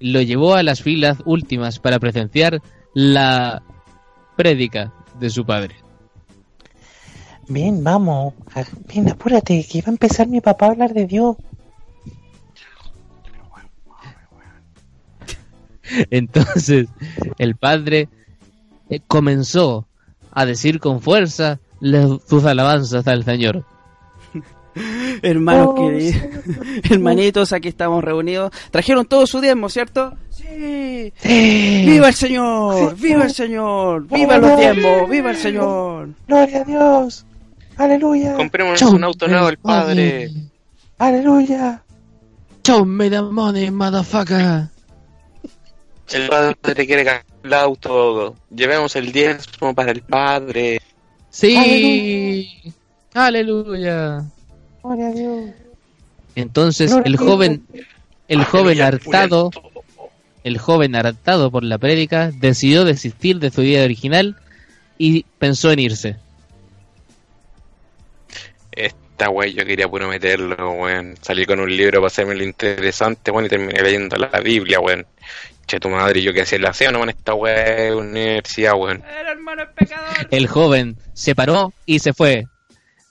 [0.00, 2.60] lo llevó a las filas últimas para presenciar
[2.94, 3.62] la
[4.36, 5.76] prédica de su padre.
[7.48, 8.34] Ven, vamos.
[8.92, 11.36] Ven, apúrate, que va a empezar mi papá a hablar de Dios.
[16.10, 16.88] Entonces
[17.38, 18.08] el padre
[18.88, 19.86] eh, comenzó
[20.32, 21.60] a decir con fuerza
[22.26, 23.64] sus alabanzas al Señor.
[25.22, 26.22] Hermanos Oh, queridos,
[26.90, 28.50] hermanitos, aquí estamos reunidos.
[28.70, 30.14] Trajeron todo su diezmo, ¿cierto?
[30.30, 31.12] Sí.
[31.86, 32.96] ¡Viva el Señor!
[32.96, 34.06] ¡Viva el Señor!
[34.08, 35.08] ¡Viva los diezmos!
[35.08, 36.08] ¡Viva el Señor!
[36.26, 37.26] Gloria a Dios.
[37.76, 38.34] Aleluya.
[38.34, 40.30] Compremos un auto nuevo al padre.
[40.98, 41.82] Aleluya.
[42.64, 44.68] Show me the money, motherfucker.
[46.12, 48.34] El padre quiere cambiar el auto.
[48.54, 50.80] Llevemos el diezmo para el padre.
[51.30, 52.72] Sí.
[53.12, 54.24] Aleluya.
[54.84, 55.50] Gloria a Dios.
[56.36, 57.66] Entonces Gloria el joven
[58.28, 59.50] el joven hartado
[60.44, 64.36] el joven hartado por la prédica decidió desistir de su idea original
[64.98, 66.16] y pensó en irse.
[68.72, 71.14] Esta wey yo quería puro meterlo, weón.
[71.22, 75.06] Salí con un libro para hacerme lo interesante, weón, y terminé leyendo la Biblia, weón.
[75.66, 79.02] Che, tu madre, yo que hacía el aseo, no en esta wey, universidad, weón.
[79.18, 80.28] ¡El hermano es pecador!
[80.30, 82.44] El joven se paró y se fue.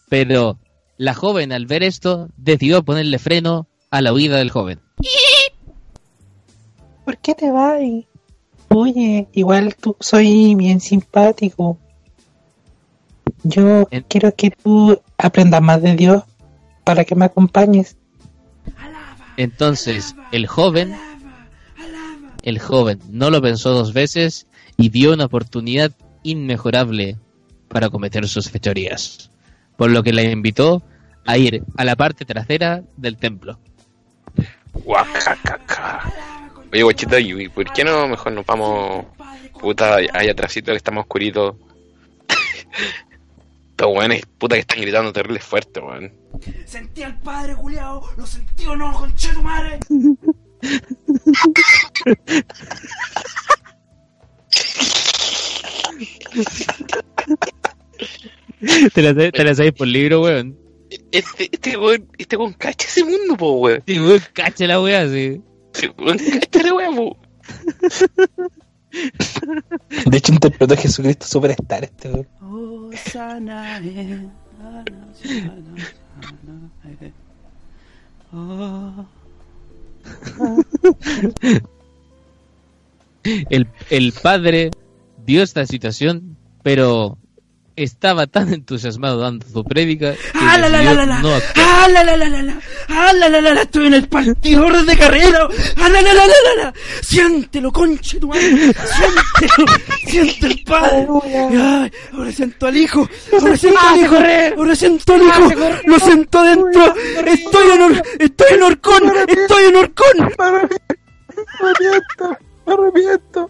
[0.07, 0.59] Pero
[0.97, 4.79] la joven al ver esto decidió ponerle freno a la huida del joven.
[7.05, 7.79] ¿Por qué te vas?
[8.69, 11.77] Oye, igual tú soy bien simpático.
[13.43, 16.23] Yo En- quiero que tú aprendas más de Dios
[16.83, 17.97] para que me acompañes.
[19.37, 20.95] Entonces el joven
[22.43, 25.91] el joven no lo pensó dos veces y dio una oportunidad
[26.23, 27.17] inmejorable
[27.69, 29.29] para cometer sus fechorías,
[29.77, 30.83] por lo que la invitó
[31.25, 33.59] a ir a la parte trasera del templo.
[34.73, 36.11] Guacacaca.
[36.71, 39.05] Oye, guachita, ¿y por qué no mejor nos vamos,
[39.59, 41.55] puta, ahí atrásito que estamos oscuritos?
[43.69, 46.11] Estos weones, puta, que están gritando terrible fuerte, weón.
[46.65, 48.09] Sentí al padre, culiao.
[48.17, 49.79] Lo sentí o no, conche tu madre.
[58.93, 60.57] ¿Te la, te la sabes por libro, weón?
[61.11, 63.83] Este, este weón, este weón cacha ese mundo, po, weón.
[63.85, 65.41] Sí, weón, cacha la weá, sí.
[65.73, 67.17] Este weón cacha la weón, po.
[70.11, 72.27] De hecho, interpretó a Jesucristo Superstar este weón.
[72.41, 75.75] Oh, sana, eh, sana, sana,
[76.21, 76.71] sana,
[77.01, 77.11] eh.
[78.31, 79.05] Oh.
[83.49, 84.71] El, el padre
[85.25, 87.17] vio esta situación, pero
[87.75, 91.21] estaba tan entusiasmado dando su prédica que ¡Ah, la, la, la, decidió la, la!
[91.21, 91.29] no.
[91.55, 92.59] ¡Ah, la, la, la, la, la!
[92.89, 93.61] ¡Ah, la, la, la, la!
[93.63, 95.47] ¡Estoy en el partidor de carrera!
[95.77, 96.73] ¡Ah, la, la, la, la, la, la!
[97.01, 98.41] ¡Siéntelo, conche tu madre!
[98.41, 99.65] ¡Siéntelo!
[100.07, 101.07] ¡Siente el padre!
[101.59, 101.91] ¡Ay!
[102.13, 103.09] ¡Ahora siento al hijo!
[103.39, 104.15] ¡Ahora siento al hijo!
[104.57, 105.49] ¡Ahora siento al hijo!
[105.85, 106.95] ¡Lo siento adentro!
[107.25, 109.03] ¡Estoy en, Or- estoy en Orcón!
[109.27, 110.17] ¡Estoy en Orcón!
[111.61, 113.49] Me arrepiento, me arrepiento.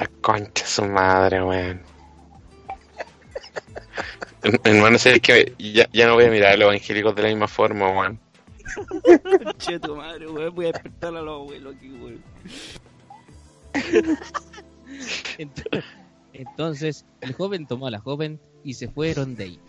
[0.00, 1.80] La concha de su madre, weón.
[4.42, 7.28] Her- Hermano, sé que ya, ya no voy a mirar a los evangélicos de la
[7.28, 8.18] misma forma, weón.
[9.44, 10.54] Conche tu madre, weón.
[10.54, 12.22] Voy a despertar a los abuelos aquí, weón.
[15.38, 15.84] Ent-
[16.32, 19.60] Entonces, el joven tomó a la joven y se fueron de ahí.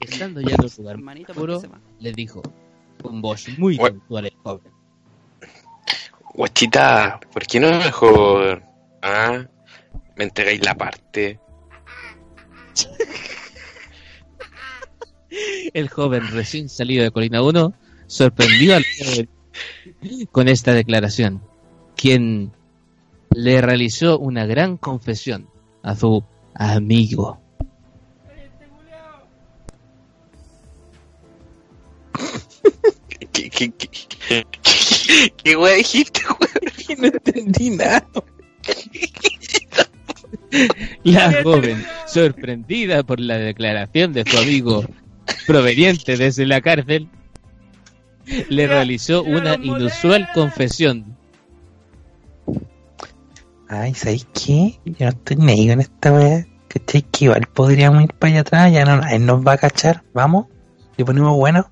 [0.00, 1.80] Estando ya en un lugar Hermanito, puro, ¿por qué se va?
[2.00, 2.42] le dijo,
[3.02, 3.98] con voz muy Bueno.
[4.00, 4.72] sensual el joven.
[6.36, 8.62] Guachita, ¿por qué no mejor,
[9.00, 9.42] ah,
[10.16, 11.40] me entregáis la parte?
[15.72, 17.72] El joven recién salido de Colina 1
[18.06, 18.84] sorprendió al
[20.30, 21.42] con esta declaración,
[21.96, 22.52] quien
[23.30, 25.48] le realizó una gran confesión
[25.82, 26.22] a su
[26.54, 27.40] amigo.
[33.36, 33.88] ¿Qué, qué, qué,
[34.28, 37.00] qué, qué, qué wea dijiste, weón?
[37.00, 38.06] No entendí nada.
[41.04, 44.86] La joven, sorprendida por la declaración de su amigo
[45.46, 47.10] proveniente desde la cárcel,
[48.48, 51.14] le realizó una inusual confesión.
[53.68, 54.80] Ay, ¿sabéis qué?
[54.86, 56.46] Yo no estoy negro en esta weá.
[56.68, 57.02] ¿Cachai?
[57.02, 60.04] Que igual podríamos ir para allá atrás, ya no, él nos va a cachar.
[60.14, 60.46] Vamos,
[60.96, 61.70] le ponemos bueno.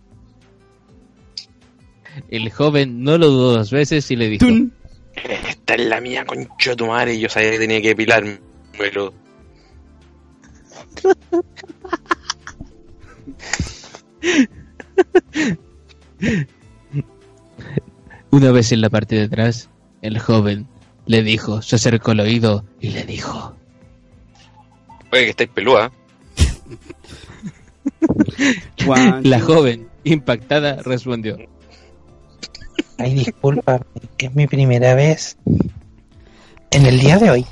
[2.30, 4.46] El joven no lo dudó dos veces y le dijo,
[5.14, 9.14] Esta es la mía, concha de tu madre, y yo sabía que tenía que pilármelo.
[18.30, 19.70] una vez en la parte de atrás,
[20.02, 20.66] el joven
[21.06, 23.54] le dijo, se acercó al oído y le dijo,
[25.12, 25.92] Oye, que estáis pelúa.
[29.22, 31.36] la joven, impactada, respondió,
[32.98, 33.80] Ay, disculpa,
[34.18, 35.36] es mi primera vez
[36.70, 37.46] en el día de hoy.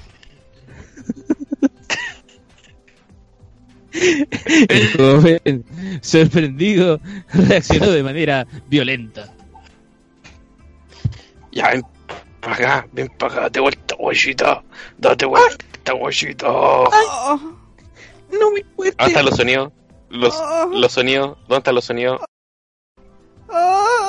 [3.92, 5.64] el joven,
[6.00, 7.00] sorprendido,
[7.32, 9.32] reaccionó de manera violenta.
[11.52, 11.82] Ya, ven
[12.40, 14.62] para acá, ven para acá, date vuelta, guayita.
[14.98, 16.46] Date vuelta, guayita.
[16.48, 16.88] Oh,
[18.30, 18.96] No me cueste.
[18.98, 19.72] ¿Dónde están los sonidos?
[20.08, 20.34] Los,
[20.72, 22.20] los sonidos, ¿dónde están los sonidos?
[23.48, 24.01] oh.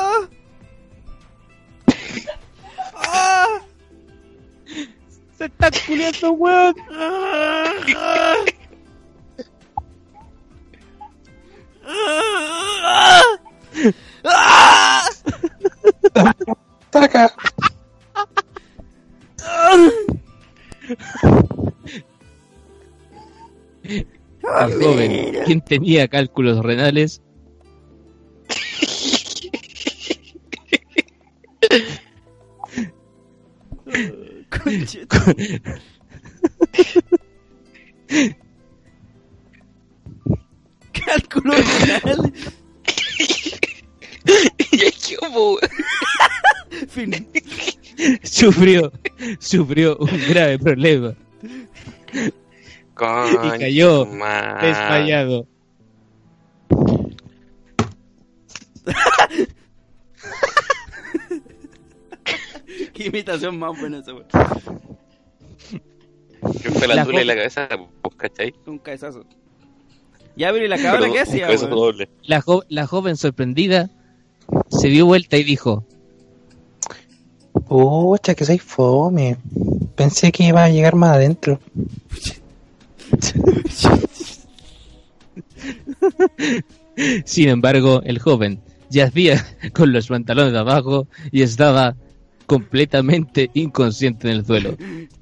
[5.43, 6.73] Se está culiando, weón.
[14.23, 15.03] Ah.
[16.93, 17.35] Saca.
[23.83, 27.21] El joven, quien tenía cálculos renales,
[41.05, 42.33] Cálculo renal.
[44.71, 45.59] ¿Y qué hubo?
[46.87, 47.27] Fin.
[48.23, 48.91] sufrió,
[49.39, 51.15] sufrió un grave problema
[52.93, 55.47] Concha y cayó desmayado.
[62.93, 64.27] Qué imitación más buena esa, weón.
[66.61, 67.67] Que fue la La tula y la joven- cabeza,
[68.01, 68.53] pues, ¿cachai?
[68.65, 69.25] Un cabezazo.
[70.35, 71.69] Ya, pero ¿y la cabra qué hacía, weón?
[71.69, 72.09] doble.
[72.23, 73.89] La, jo- la joven sorprendida
[74.69, 75.85] se dio vuelta y dijo,
[77.67, 79.37] Pucha, que soy fome.
[79.95, 81.59] Pensé que iba a llegar más adentro.
[87.25, 91.95] sin embargo, el joven yacía con los pantalones abajo y estaba
[92.45, 94.75] completamente inconsciente en el suelo.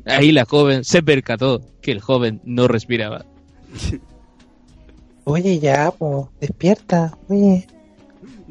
[0.05, 3.25] Ahí la joven se percató que el joven no respiraba.
[5.23, 7.17] Oye, ya, po, despierta.
[7.29, 7.67] Oye,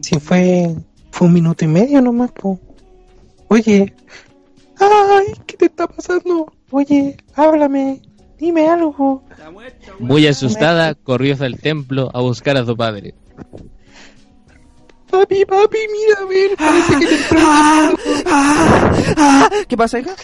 [0.01, 0.75] si fue,
[1.11, 2.59] fue un minuto y medio nomás, po.
[3.49, 3.93] Oye,
[4.79, 6.53] ay, ¿qué te está pasando?
[6.71, 8.01] Oye, háblame,
[8.39, 9.25] dime algo.
[9.99, 13.14] Muy asustada, corrió hacia el templo a buscar a su padre.
[15.11, 17.92] Papi, papi, mira, ven, parece que te entró el Ah,
[18.26, 19.50] ah, ah.
[19.68, 20.14] ¿Qué pasa, hija?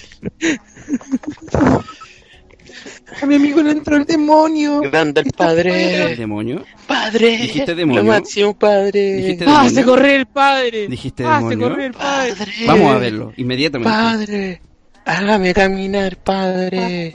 [3.23, 4.81] A mi amigo le entró el demonio.
[4.81, 6.17] Grande el ¿El padre.
[6.17, 6.65] demonio?
[6.87, 7.39] Padre.
[7.39, 8.03] ¿Dijiste demonio?
[8.03, 9.15] Lo máximo, padre.
[9.17, 9.71] ¿Dijiste ¡Ah, demonio?
[9.71, 10.89] se corre el padre!
[10.89, 11.69] ¿Dijiste ¡Ah, se demonio?
[11.71, 12.35] corre el padre!
[12.35, 12.53] Padre.
[12.67, 13.91] Vamos a verlo, inmediatamente.
[13.93, 14.61] Padre.
[15.05, 17.13] Hágame caminar, padre.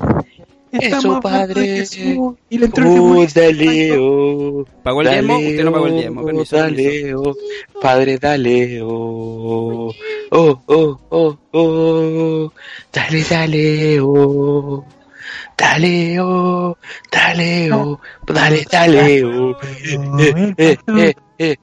[0.80, 1.66] Eso, hablando padre.
[1.78, 3.28] Jesús, Y le entró el Oh, demonio.
[3.34, 4.66] dale, oh.
[4.84, 5.38] ¿Pagó el diezmo?
[5.48, 6.24] Usted no pagó el diezmo.
[6.26, 7.22] Permiso, Dale, permiso.
[7.26, 7.36] oh.
[7.82, 9.94] Padre, dale, oh.
[10.32, 12.54] Oh, oh, oh, oh.
[12.94, 14.86] Dale, dale, oh.
[15.58, 16.78] Dale, oh.
[17.12, 18.00] Dale, oh.
[18.28, 19.58] Dale, dale, oh.
[20.20, 21.56] Eh, eh, eh, eh.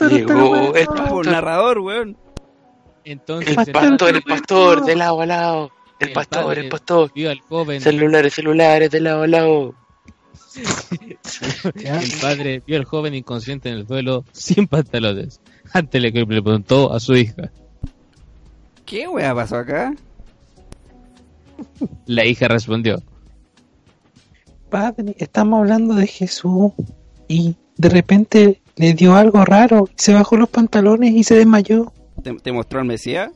[0.00, 2.16] Llegó el Por pastor, narrador, weón.
[3.04, 5.70] Entonces el pastor, el pastor, de lado a lado.
[6.00, 6.60] El El pastor, padre.
[6.62, 7.12] el pastor.
[7.14, 9.74] vio al joven, Celulares, celulares, de lado a lado.
[11.74, 15.40] el padre vio al joven inconsciente en el suelo sin pantalones.
[15.72, 17.50] Antes le le preguntó a su hija.
[18.86, 19.94] ¿Qué weá pasó acá?
[22.06, 23.02] La hija respondió.
[24.70, 26.72] Padre, estamos hablando de Jesús
[27.26, 29.88] y de repente le dio algo raro.
[29.96, 31.92] Se bajó los pantalones y se desmayó.
[32.22, 33.30] ¿Te, te mostró el Mesías?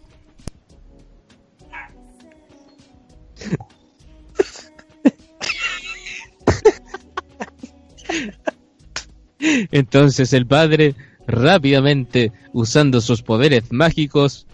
[9.71, 10.95] Entonces el padre,
[11.27, 14.47] rápidamente, usando sus poderes mágicos,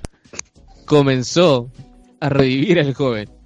[0.86, 1.70] comenzó
[2.20, 3.37] a revivir al joven.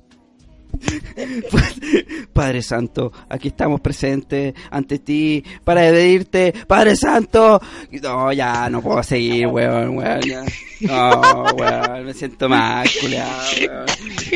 [2.33, 7.61] Padre Santo, aquí estamos presentes ante ti para pedirte, Padre Santo.
[8.03, 10.21] No, ya no puedo seguir, weón, weón.
[10.23, 10.45] ya.
[10.81, 13.29] No, weón, me siento mal, culiao,
[13.61, 13.87] weón.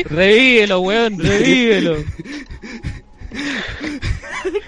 [0.09, 1.97] Revívelo, weón, revívelo.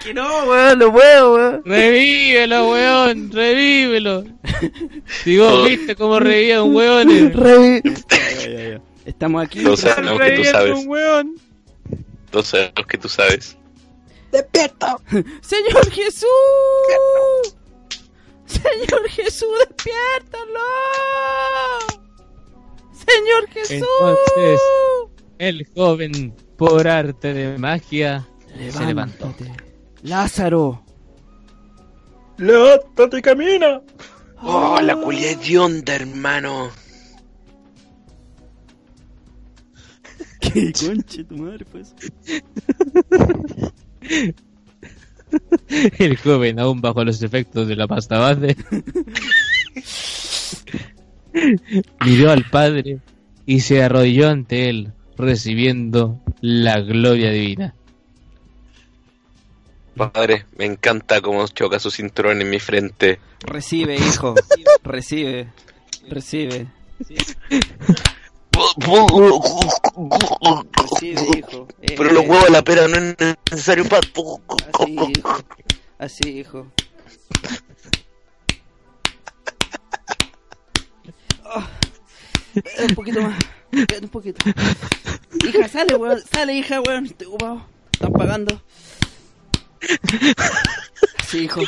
[0.04, 1.62] Que no, weón, no puedo, weón.
[1.66, 4.26] Revívelo, weón, revívelo.
[5.24, 7.08] Si vos viste cómo revivía un weón.
[7.34, 8.82] Revi-.
[9.06, 9.64] Estamos aquí.
[9.64, 10.74] Todos sabemos que tú Reviviendo sabes.
[10.80, 11.36] un weón.
[12.32, 13.58] Todos sabemos que tú sabes.
[15.42, 16.28] Señor Jesús.
[18.46, 20.60] Señor Jesús, despiértalo.
[22.94, 23.88] Señor Jesús.
[24.00, 24.60] Entonces,
[25.38, 28.28] El joven, por arte de magia,
[28.72, 29.34] se levantó.
[30.02, 30.84] Lázaro.
[32.38, 33.82] ¡Levántate y camina!
[34.42, 36.72] Oh, la culia hedionda, hermano.
[40.54, 41.94] ¿Qué conche tu madre, pues?
[46.00, 48.56] El joven, aún bajo los efectos de la pasta base,
[52.06, 53.00] miró al padre
[53.46, 57.76] y se arrodilló ante él, recibiendo la gloria divina.
[59.96, 63.20] Padre, me encanta cómo choca su cinturón en mi frente.
[63.42, 64.34] Recibe, hijo.
[64.84, 65.50] Recibe.
[66.08, 66.68] Recibe.
[67.00, 67.28] Recibe,
[71.02, 73.16] Eh, Pero los eh, huevos de la pera no es
[73.52, 74.08] necesario para...
[74.08, 75.44] Así, hijo.
[75.98, 76.68] Así, hijo.
[81.44, 81.64] Oh,
[82.88, 83.40] un poquito más.
[84.02, 84.50] Un poquito.
[85.48, 86.22] Hija, sale, weón.
[86.32, 87.06] Sale, hija, weón.
[87.06, 87.66] Estoy ocupado.
[87.92, 88.62] Están pagando.
[91.20, 91.62] Así, hijo.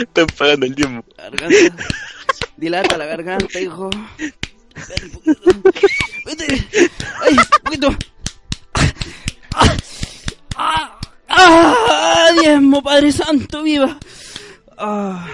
[0.00, 1.04] Están pagando el tiempo.
[1.16, 1.84] Garganta.
[2.56, 3.90] Dilata la garganta, hijo.
[4.74, 5.52] Espera un poquito.
[6.26, 6.90] Vete.
[7.22, 7.96] Ay, un poquito.
[10.56, 10.98] Ah,
[11.28, 13.98] ah, ah, diezmo, Padre Santo, viva.
[14.78, 15.26] Ah,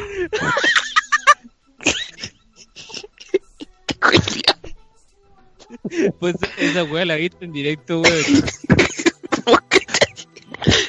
[6.18, 8.24] Pues esa weá la viste en directo, weón.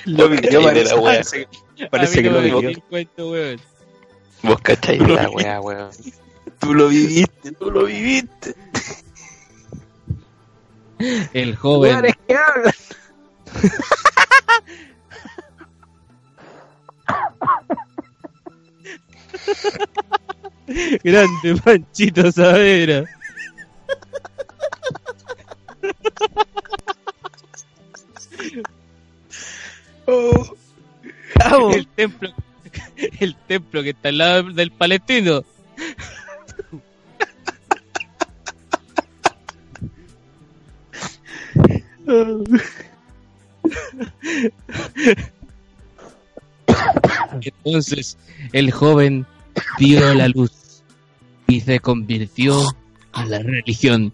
[0.05, 1.21] Lo vivió, la wea.
[1.89, 2.83] parece, que no lo vivió.
[4.43, 5.89] Vos cacháis la wea, weón.
[6.61, 8.55] Tú lo viviste, tú lo viviste.
[11.33, 12.73] El joven que hablan.
[21.03, 23.03] Grande Panchito Savera.
[30.05, 30.55] Oh.
[31.73, 32.29] El templo,
[33.19, 35.43] el templo que está al lado del palestino.
[47.41, 48.17] Entonces
[48.51, 49.25] el joven
[49.77, 50.83] dio la luz
[51.47, 52.61] y se convirtió
[53.13, 54.13] a la religión.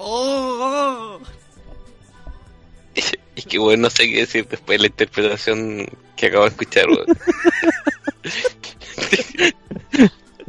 [0.00, 1.37] Oh, oh.
[3.48, 5.86] Que weón, no sé qué decir después de la interpretación
[6.16, 7.06] que acabo de escuchar, weón.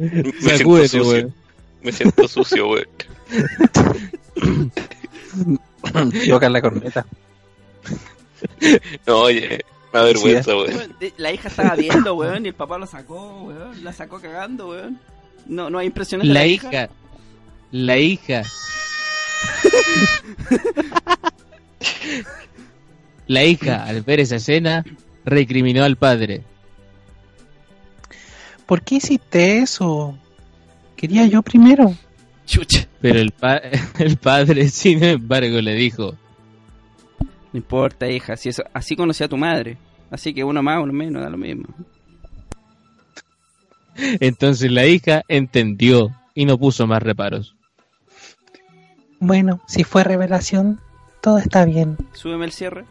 [0.00, 1.08] Me siento sucio.
[1.08, 1.34] weón.
[1.82, 2.88] Me siento sucio, weón.
[6.28, 7.04] Toca la corneta.
[9.06, 10.96] No, oye, me da vergüenza, weón.
[11.18, 13.84] La hija estaba viendo, weón, y el papá lo sacó, weón.
[13.84, 14.98] La sacó cagando, weón.
[15.46, 16.88] No, no hay impresiones de La hija,
[17.70, 18.42] la hija.
[23.30, 24.84] La hija, al ver esa escena,
[25.24, 26.42] recriminó al padre.
[28.66, 30.18] ¿Por qué hiciste eso?
[30.96, 31.94] Quería yo primero.
[32.44, 32.88] Chucha.
[33.00, 33.60] Pero el, pa-
[34.00, 36.16] el padre, sin embargo, le dijo,
[37.52, 39.78] No importa, hija, si eso, así conocí a tu madre.
[40.10, 41.68] Así que uno más, uno menos, da lo mismo.
[44.18, 47.54] entonces la hija entendió y no puso más reparos.
[49.20, 50.80] Bueno, si fue revelación,
[51.20, 51.96] todo está bien.
[52.12, 52.86] Súbeme el cierre.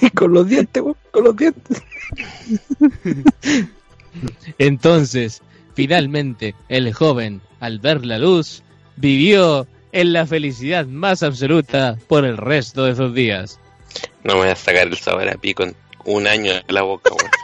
[0.00, 1.82] Y con los dientes, weón, con los dientes.
[4.58, 5.42] Entonces,
[5.74, 8.62] finalmente, el joven, al ver la luz,
[8.96, 13.60] vivió en la felicidad más absoluta por el resto de sus días.
[14.24, 17.10] No me voy a sacar el sabor a pico en un año de la boca,
[17.10, 17.30] weón.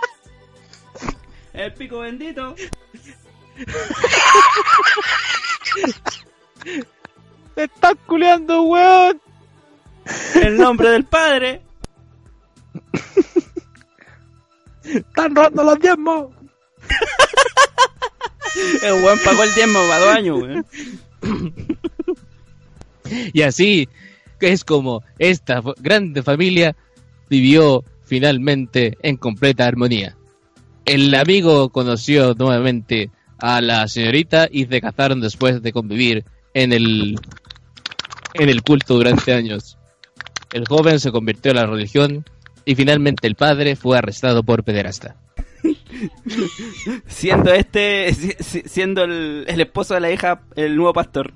[1.52, 2.54] El pico bendito.
[7.54, 9.20] ¡Te estás culeando, weón!
[10.34, 11.62] El nombre del padre.
[14.84, 16.28] ¡Están robando los diezmos!
[18.82, 20.66] El weón pagó el diezmo para dos años, weón.
[23.32, 23.88] Y así
[24.40, 26.76] es como esta grande familia
[27.28, 30.16] vivió finalmente en completa armonía.
[30.84, 36.24] El amigo conoció nuevamente a la señorita y se casaron después de convivir
[36.55, 37.18] en el
[38.34, 39.78] en el culto durante años.
[40.53, 42.24] El joven se convirtió a la religión
[42.64, 45.16] y finalmente el padre fue arrestado por pederasta.
[47.07, 51.32] Siendo este, si- si- siendo el, el esposo de la hija, el nuevo pastor.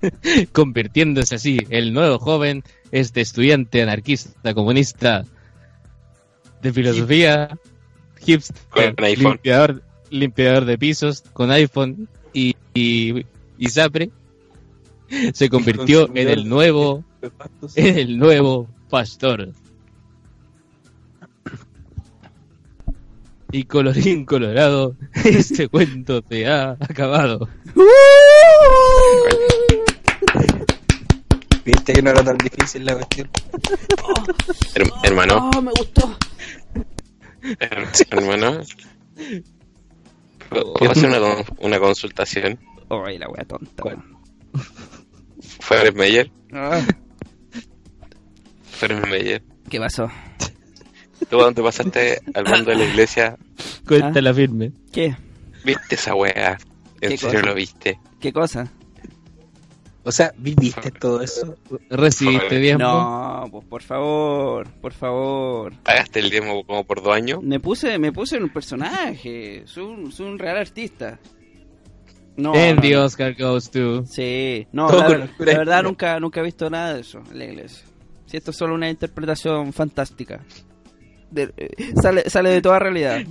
[0.52, 5.24] convirtiéndose así el nuevo joven, este estudiante anarquista comunista
[6.62, 7.56] de filosofía,
[8.24, 13.24] hipster, limpiador, limpiador de pisos con iPhone y, y,
[13.58, 14.10] y Zapre,
[15.32, 17.04] se convirtió en el nuevo,
[17.76, 19.50] en el nuevo pastor.
[23.52, 27.48] Y colorín colorado, este cuento se ha acabado.
[31.64, 33.28] Viste que no era tan difícil la cuestión.
[34.74, 36.16] Her- hermano, Oh, me gustó.
[37.42, 38.60] her- hermano.
[40.48, 42.58] ¿Puedo hacer una, con- una consultación?
[42.88, 43.82] Ay, la wea tonta.
[43.84, 44.16] weón.
[45.60, 46.30] ¿Fue Meyer?
[46.52, 46.80] Ah,
[48.70, 49.42] ¿Fue Meyer?
[49.68, 50.10] ¿Qué pasó?
[51.30, 53.36] ¿Tú dónde pasaste al mundo de la iglesia?
[53.86, 54.72] Cuéntala firme.
[54.92, 55.16] ¿Qué?
[55.64, 56.58] ¿Viste esa weá?
[57.00, 57.46] ¿En ¿Qué serio cosa?
[57.50, 57.98] lo viste?
[58.20, 58.70] ¿Qué cosa?
[60.06, 61.56] O sea, ¿viviste todo eso?
[61.90, 62.84] ¿Recibiste tiempo?
[62.84, 65.74] No, pues por favor, por favor.
[65.82, 67.42] ¿Pagaste el diezmo como por dos años?
[67.42, 69.64] Me puse, me puse en un personaje.
[69.66, 71.18] Soy un, soy un real artista.
[72.36, 72.96] No, And no, the.
[72.98, 74.04] Oscar goes to...
[74.06, 77.84] Sí, no, la, la verdad nunca, nunca he visto nada de eso en la iglesia.
[78.26, 80.44] Si esto es solo una interpretación fantástica.
[81.32, 83.22] De- eh, sale, sale de toda realidad.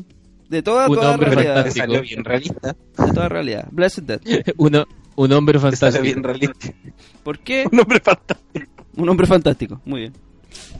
[0.49, 1.69] De toda, Un toda hombre realidad.
[1.69, 2.75] Salió bien realista.
[2.97, 3.67] De toda realidad.
[3.71, 4.21] Blessed Dead.
[4.57, 4.85] Uno,
[5.15, 6.03] un hombre fantástico.
[6.03, 6.73] bien realista.
[7.23, 7.65] ¿Por qué?
[7.71, 8.85] Un hombre fantástico.
[8.95, 9.81] Un hombre fantástico.
[9.85, 10.13] Muy bien.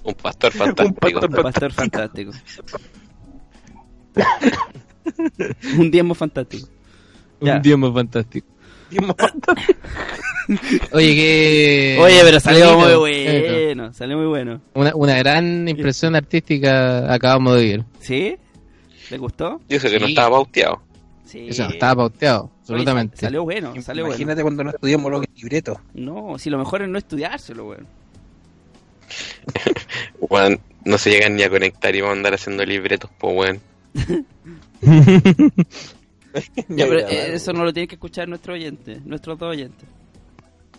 [0.04, 1.00] Un pastor fantástico.
[1.22, 2.32] pastor Un pastor fantástico.
[5.78, 6.68] un diezmo fantástico.
[7.42, 7.56] Ya.
[7.56, 8.48] Un diezmo fantástico.
[8.90, 9.80] Diezmo fantástico.
[10.92, 11.98] Oye, que...
[12.00, 13.94] Oye, pero salió muy bueno.
[13.94, 14.62] Salió muy bueno.
[14.74, 17.86] Una, una gran impresión artística acabamos de vivir.
[18.00, 18.38] ¿Sí?
[19.10, 19.60] ¿Le gustó?
[19.68, 20.82] Yo sé que no estaba bauteado.
[21.26, 21.48] Sí.
[21.50, 23.18] Eso no estaba pauteado, Oye, absolutamente.
[23.18, 24.16] Salió bueno, salió bueno.
[24.16, 25.78] Imagínate cuando no estudiamos los libretos.
[25.94, 27.88] No, si lo mejor es no estudiárselo, weón.
[30.20, 33.62] Weón, no se llegan ni a conectar y vamos a andar haciendo libretos, pues weón.
[36.68, 39.88] Ya, pero eh, eso no lo tiene que escuchar nuestro oyente, nuestros dos oyentes.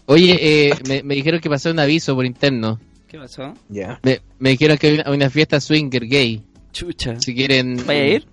[0.06, 2.78] Oye, eh, me, me dijeron que pasó un aviso por interno.
[3.08, 3.54] ¿Qué pasó?
[3.68, 3.98] Ya.
[4.02, 6.42] Me, me dijeron que hay una, una fiesta swinger gay.
[6.72, 7.18] Chucha.
[7.20, 7.82] Si quieren...
[7.86, 8.26] ¿Vaya a ir?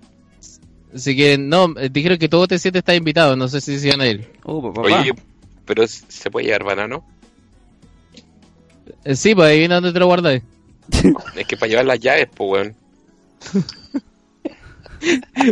[0.96, 1.50] Si quieren...
[1.50, 3.36] No, eh, dijeron que todo T7 está invitado.
[3.36, 4.30] No sé si se van a ir.
[4.44, 4.82] Oh, papá.
[4.82, 5.14] Oye,
[5.66, 7.06] pero ¿se puede llevar banano?
[9.04, 10.44] Eh, sí, pues ahí viene donde te lo guardáis.
[11.36, 12.76] Es que para llevar las llaves, pues weón.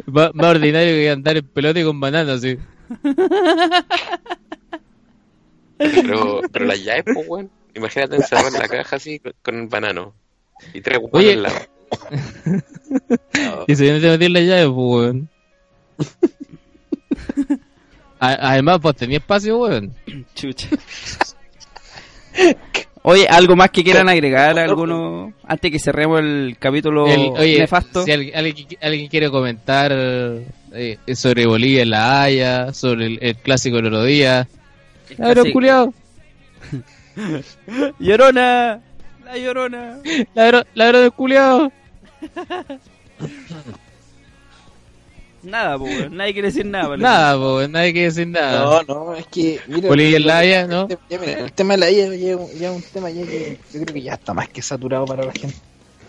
[0.05, 2.57] Más, más ordinario que andar en pelota y con bananas, sí.
[5.77, 7.51] Pero, pero las llaves, pues weón.
[7.75, 10.13] Imagínate encerrar en la caja así con, con el banano.
[10.73, 11.33] Y tres weones Oye.
[11.33, 11.55] al lado.
[13.67, 15.29] Y se viene a meter la llave, pues, weón.
[18.19, 19.93] Además, pues tenía espacio, weón.
[20.35, 20.67] Chucha.
[23.03, 28.03] Oye, ¿algo más que quieran agregar alguno antes que cerremos el capítulo El- oye, nefasto?
[28.03, 33.35] si alguien, alguien, alguien quiere comentar eh, sobre Bolivia en la Haya, sobre el, el
[33.37, 34.47] clásico del otro día.
[35.09, 35.91] El Claro, culiao.
[37.99, 38.79] ¡Llorona!
[39.25, 39.97] ¡La llorona!
[40.35, 41.71] Ladrón, ladrón del culiao.
[45.43, 46.15] Nada, po, weón.
[46.15, 46.87] Nadie quiere decir nada.
[46.89, 47.03] vale.
[47.03, 48.83] Nada, pues, nadie quiere decir nada.
[48.85, 49.59] No, no, es que.
[49.67, 50.87] Mira, Bolivia en la Haya, ¿no?
[50.87, 53.81] Ya, mira, el tema de la IA ya, ya es un tema ya que yo
[53.81, 55.57] creo que ya está más que saturado para la gente.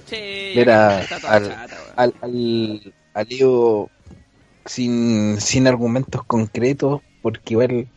[0.05, 1.95] Sí, Mira, al- chata.
[1.97, 3.91] Al, al, al lío
[4.67, 7.89] sin, sin argumentos concretos, porque igual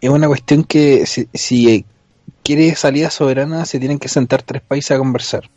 [0.00, 1.86] es una cuestión que si, si
[2.42, 5.48] quiere salida soberana se tienen que sentar tres países a conversar.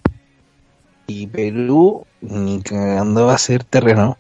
[1.08, 4.18] Y Perú ni cagando va a ser terreno.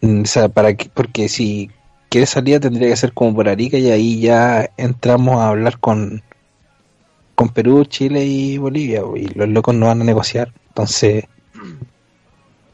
[0.00, 1.70] Mm, O sea, para que, porque si
[2.10, 6.22] quiere salida tendría que ser como por Arica y ahí ya entramos a hablar con,
[7.34, 9.02] con Perú, Chile y Bolivia.
[9.16, 10.52] Y los locos no van a negociar.
[10.68, 11.24] Entonces,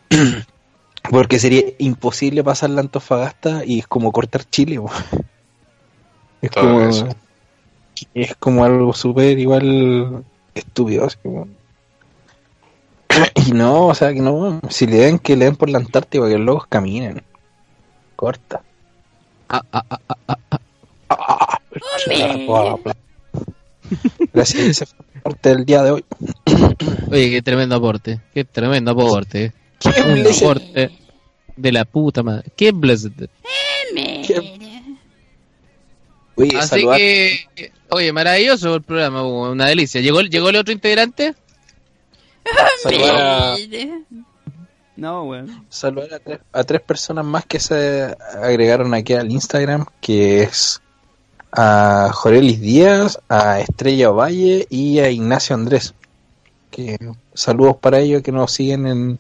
[1.11, 4.81] porque sería imposible pasar la Antofagasta y es como cortar Chile.
[6.43, 7.09] Es Todo como, eso.
[8.15, 11.05] es como algo súper igual estúpido.
[11.05, 11.47] así como-
[13.47, 14.61] Y no, o sea, que no.
[14.69, 17.23] Si le den que le den por la Antártida, que los locos caminen.
[18.17, 18.63] Corta.
[19.49, 20.59] Ah, ah, ah, ah, ah.
[21.09, 21.59] Ah,
[24.33, 26.05] Gracias, ese fue el parte del día de hoy.
[27.11, 28.21] Oye, qué tremendo aporte.
[28.33, 29.53] Qué tremendo aporte.
[29.81, 30.45] Qué Un blessed.
[30.45, 30.91] aporte
[31.57, 32.51] de la puta madre.
[32.57, 33.29] Qué blessed.
[36.37, 40.01] Oye, Así saludar- que, oye, maravilloso el programa, una delicia.
[40.01, 41.35] ¿Llegó, llegó el otro integrante?
[42.83, 43.57] Saludar a-
[44.97, 45.65] No, weón.
[45.69, 50.81] saludar a tres, a tres personas más que se agregaron aquí al Instagram, que es
[51.53, 55.95] a Jorelis Díaz, a Estrella Valle y a Ignacio Andrés.
[56.71, 56.97] Que
[57.35, 59.19] saludos para ellos que nos siguen en,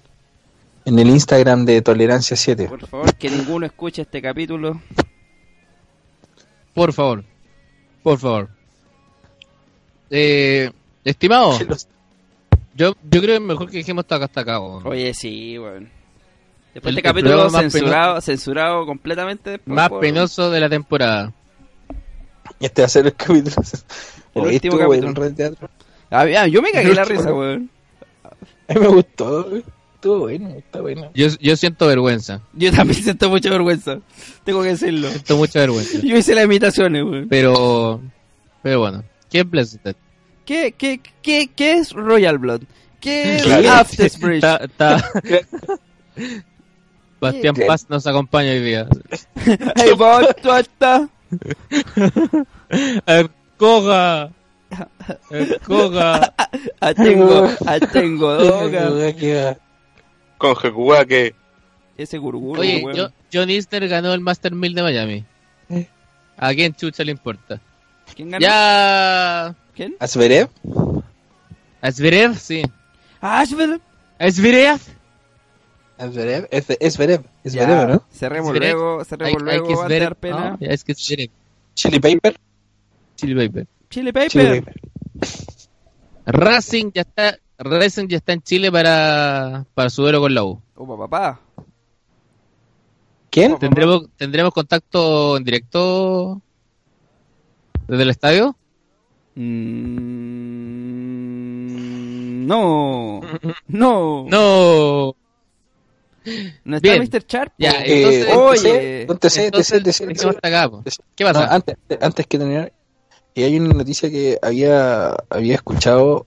[0.84, 2.68] en el Instagram de Tolerancia 7.
[2.68, 4.80] Por favor, que ninguno escuche este capítulo.
[6.74, 7.24] Por favor.
[8.02, 8.48] Por favor.
[10.10, 10.70] Eh,
[11.04, 11.58] estimado,
[12.80, 14.60] yo, yo creo que es mejor que dejemos esto acá hasta acá.
[14.60, 14.86] weón.
[14.86, 15.88] Oye, sí, weón.
[16.74, 19.50] Después El- este capítulo censurado, censurado completamente.
[19.50, 21.32] después Más por- penoso de la temporada.
[22.60, 23.56] Este va a ser el capítulo.
[24.34, 25.08] El Oye, último capítulo.
[25.08, 25.68] en Red Teatro.
[26.10, 27.70] Ah, yo me cagué la risa, weón.
[28.68, 29.44] A mí me gustó.
[29.44, 29.64] güey.
[29.96, 31.10] Estuvo bueno, está bueno.
[31.14, 32.40] Yo, yo siento vergüenza.
[32.54, 33.98] Yo también siento mucha vergüenza.
[34.44, 35.08] Tengo que decirlo.
[35.10, 35.98] Siento mucha vergüenza.
[36.02, 37.26] Yo hice las imitaciones, weón.
[37.28, 38.00] Pero,
[38.62, 39.04] pero bueno.
[39.30, 39.94] ¿Qué Blessed?
[40.50, 42.62] ¿Qué, qué, qué, ¿Qué es Royal Blood?
[42.98, 43.46] ¿Qué es.
[43.46, 44.42] Aftersbridge?
[44.42, 45.10] Está, está...
[47.20, 47.66] Bastián ¿Qué?
[47.66, 48.88] Paz nos acompaña hoy día.
[49.76, 51.08] Hey, vos, tú estás.
[53.06, 54.32] ¡Escoga!
[55.30, 56.34] ¡Escoga!
[56.80, 59.56] Ah, tengo, ah, tengo droga.
[60.36, 61.32] Con Jecuaque.
[61.96, 65.24] Ese gurguro, Oye, yo, John Easter ganó el Master 1000 de Miami.
[65.68, 65.86] Eh.
[66.36, 67.60] ¿A quién chucha le importa?
[68.16, 68.42] ¿Quién ganó?
[68.42, 69.54] Ya...
[69.74, 69.96] ¿Quién?
[69.98, 70.48] ¿Asverev?
[71.82, 72.34] ¿A Zverev?
[72.36, 72.62] Sí.
[73.20, 73.80] Asheville.
[74.18, 74.78] ¿A Zverev?
[75.98, 76.48] ¿Asverev?
[76.90, 77.24] Zverev.
[77.44, 78.02] Es Ya, Zverev, ¿no?
[78.10, 78.72] Cerremos Zverev.
[78.76, 80.50] luego, cerremos Hay- hay luego, que va a dar pena.
[80.50, 80.58] ¿no?
[80.60, 80.94] Ya es que.
[80.94, 81.30] Chili
[82.00, 82.36] Paper.
[83.16, 83.66] Chili Paper.
[83.88, 84.30] Chile Paper.
[84.30, 84.74] Chili Paper.
[86.26, 87.38] Racing ya está...
[87.58, 90.62] Racing ya está en Chile para, para su duelo con la U.
[90.76, 91.40] Opa, papá.
[93.30, 93.58] ¿Quién?
[93.58, 96.40] ¿Tendremos, ¿Tendremos contacto en directo
[97.86, 98.56] desde el estadio?
[101.50, 103.20] Mm, no.
[103.68, 104.26] No.
[104.28, 105.16] No.
[106.64, 107.02] ¿No está Bien.
[107.02, 107.24] Mr.
[107.26, 107.52] Sharp?
[107.58, 109.02] Ya, Eh, Oye.
[109.02, 110.82] Entonces, Entonces, entonces, dejemos hasta acá, po.
[111.16, 111.54] ¿Qué No, pasa?
[111.54, 112.72] antes, antes que terminar,
[113.34, 116.26] y hay una noticia que había, había escuchado,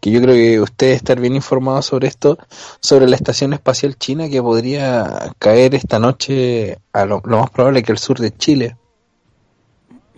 [0.00, 2.38] que yo creo que ustedes estar bien informados sobre esto,
[2.80, 7.82] sobre la Estación Espacial China que podría caer esta noche a lo, lo más probable
[7.82, 8.76] que el sur de Chile.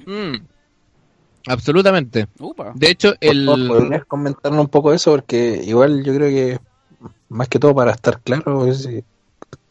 [0.06, 0.36] Mm.
[1.46, 2.26] Absolutamente.
[2.38, 2.72] Upa.
[2.74, 3.46] De hecho, el...
[3.46, 5.12] ¿Podrías comentarnos un poco eso?
[5.12, 6.58] Porque igual yo creo que,
[7.28, 9.04] más que todo para estar claro, es, eh,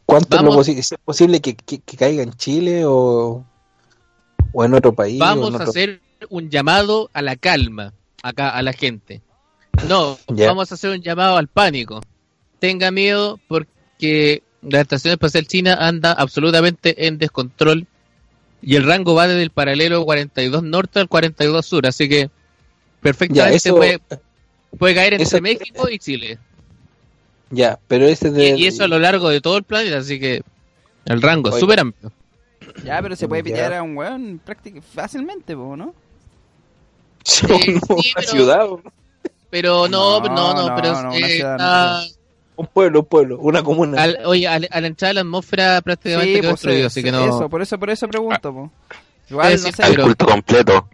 [0.05, 0.67] ¿cuánto es, lo Vamos.
[0.67, 3.43] posi- es posible que, que- que caiga en Chile o,
[4.53, 5.19] o en otro país?
[5.19, 9.21] Vamos a hacer un llamado a la calma acá a la gente.
[9.89, 12.01] No, vamos a hacer un llamado al pánico.
[12.59, 17.85] Tenga miedo porque la Estación Espacial China anda absolutamente en descontrol
[18.61, 22.29] y el rango va desde el paralelo 42 norte al 42 sur, así que Ya,
[23.01, 23.99] perfectamente eso, puede,
[24.77, 26.39] puede caer entre eso- México y Chile.
[27.51, 30.19] ya, pero ese Y, de, y eso a lo largo de todo el planeta, así
[30.19, 30.41] que
[31.05, 32.11] el rango es súper amplio.
[32.83, 33.45] Ya, pero se puede Ya.
[33.53, 35.93] pillar a un weón prácticamente fácilmente, ¿no?
[37.23, 37.81] Sí, una
[38.15, 38.67] pero- ciudad,
[39.51, 41.55] Pero no, No, no, no, no, pero no, eh, una ciudad
[42.05, 42.14] está-
[42.57, 44.01] un pueblo, un pueblo, una comuna.
[44.01, 47.25] Al- oye, al, al entrar a la atmósfera prácticamente quedó pues, destruido, así que no.
[47.25, 48.71] Eso, por eso, por eso pregunto, po.
[49.29, 50.89] Igual, no sé, Al pero- culto completo.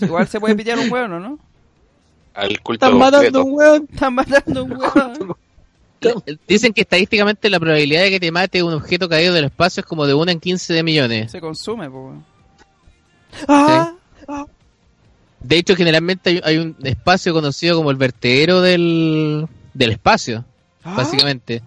[0.00, 1.38] igual se puede pillar un ¿o ¿no?
[2.34, 3.44] Al culto Están matando completo.
[3.44, 3.88] un weón.
[3.92, 5.36] Están matando un weón.
[6.48, 9.86] Dicen que estadísticamente la probabilidad de que te mate un objeto caído del espacio es
[9.86, 11.30] como de 1 en 15 de millones.
[11.30, 12.24] Se consume, po, weón.
[13.48, 13.92] Ah,
[15.40, 20.44] De hecho, generalmente hay, hay un espacio conocido como el vertedero del, del espacio,
[20.84, 20.94] ah.
[20.96, 21.62] básicamente.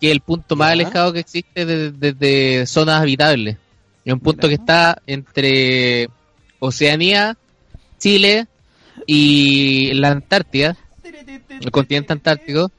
[0.00, 3.56] Que es el punto más alejado que existe desde de, de zonas habitables.
[4.04, 4.56] Es un punto Mira.
[4.56, 6.08] que está entre
[6.58, 7.36] Oceanía,
[7.98, 8.46] Chile
[9.06, 10.76] y la Antártida,
[11.60, 12.70] el continente antártico.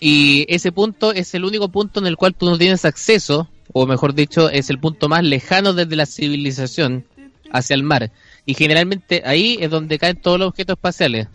[0.00, 3.86] Y ese punto es el único punto en el cual tú no tienes acceso, o
[3.86, 7.04] mejor dicho, es el punto más lejano desde la civilización
[7.52, 8.12] hacia el mar.
[8.46, 11.26] Y generalmente ahí es donde caen todos los objetos espaciales.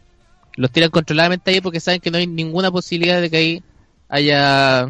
[0.56, 3.64] Los tiran controladamente ahí porque saben que no hay ninguna posibilidad de que ahí
[4.10, 4.88] haya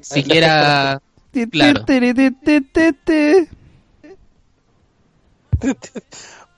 [0.00, 1.00] siquiera...
[1.50, 1.84] Claro.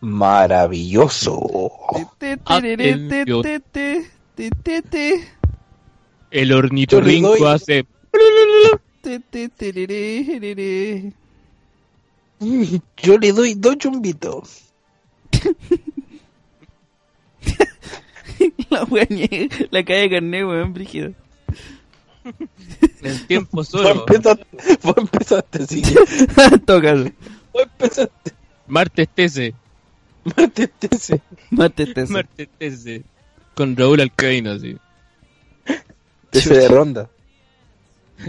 [0.00, 1.30] Maravilloso.
[6.30, 7.86] El ornitorrinco hace...
[12.40, 14.62] Yo le doy dos chumbitos.
[18.70, 19.06] La wea
[19.70, 21.12] la calle de carne, weón, brígido.
[23.02, 24.04] El tiempo solo.
[24.82, 25.82] vos empezaste, sí.
[26.66, 27.10] Tócalo.
[27.52, 28.32] Vos empezaste.
[28.66, 29.54] Martes 13.
[30.36, 31.20] Marte, ese.
[31.50, 32.06] Mate este.
[32.06, 33.02] Martes 13.
[33.54, 34.76] Con Raúl Alcaíno, así.
[36.32, 37.08] Ese de ronda.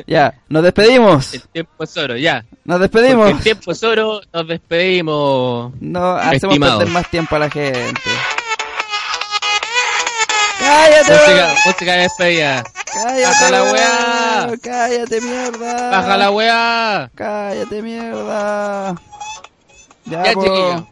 [0.08, 1.34] Ya, nos despedimos.
[1.34, 2.46] El tiempo es oro, ya.
[2.64, 3.30] Nos Porque despedimos.
[3.32, 5.74] el tiempo es oro, nos despedimos.
[5.82, 6.78] No hacemos Estimados.
[6.78, 8.00] perder más tiempo a la gente.
[10.60, 11.12] ¡Cállate!
[11.14, 12.64] Música, música de despedida.
[12.94, 13.24] ¡Cállate!
[13.26, 14.58] Baja la weá.
[14.62, 15.90] ¡Cállate, mierda!
[15.90, 17.12] Baja la weá.
[17.16, 18.96] ¡Cállate, mierda!
[20.06, 20.84] Ya, chiquillos.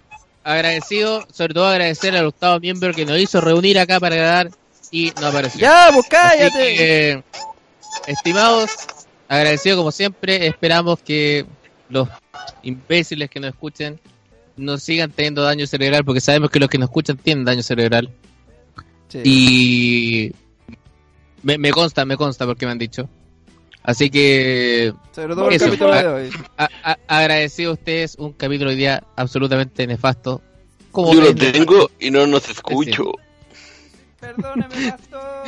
[0.43, 4.49] Agradecido, sobre todo agradecer al octavo miembro que nos hizo reunir acá para grabar
[4.91, 5.59] y no apareció.
[5.59, 6.75] Ya, pues cállate.
[6.75, 7.23] que,
[8.07, 8.71] estimados,
[9.27, 11.45] agradecido como siempre, esperamos que
[11.89, 12.07] los
[12.63, 13.99] imbéciles que nos escuchen
[14.55, 18.09] no sigan teniendo daño cerebral, porque sabemos que los que nos escuchan tienen daño cerebral.
[19.09, 19.21] Sí.
[19.23, 20.31] Y
[21.43, 23.07] me, me consta, me consta porque me han dicho.
[23.83, 25.65] Así que Sobre todo el Eso.
[25.65, 26.29] capítulo de hoy.
[26.57, 30.41] a- a- agradecido a ustedes un capítulo hoy día absolutamente nefasto.
[30.91, 33.13] Como Yo lo tengo y no nos escucho.
[34.19, 35.47] Perdóname, pastor.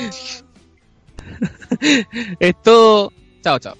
[2.40, 3.12] Es todo.
[3.44, 3.76] Chao, chao.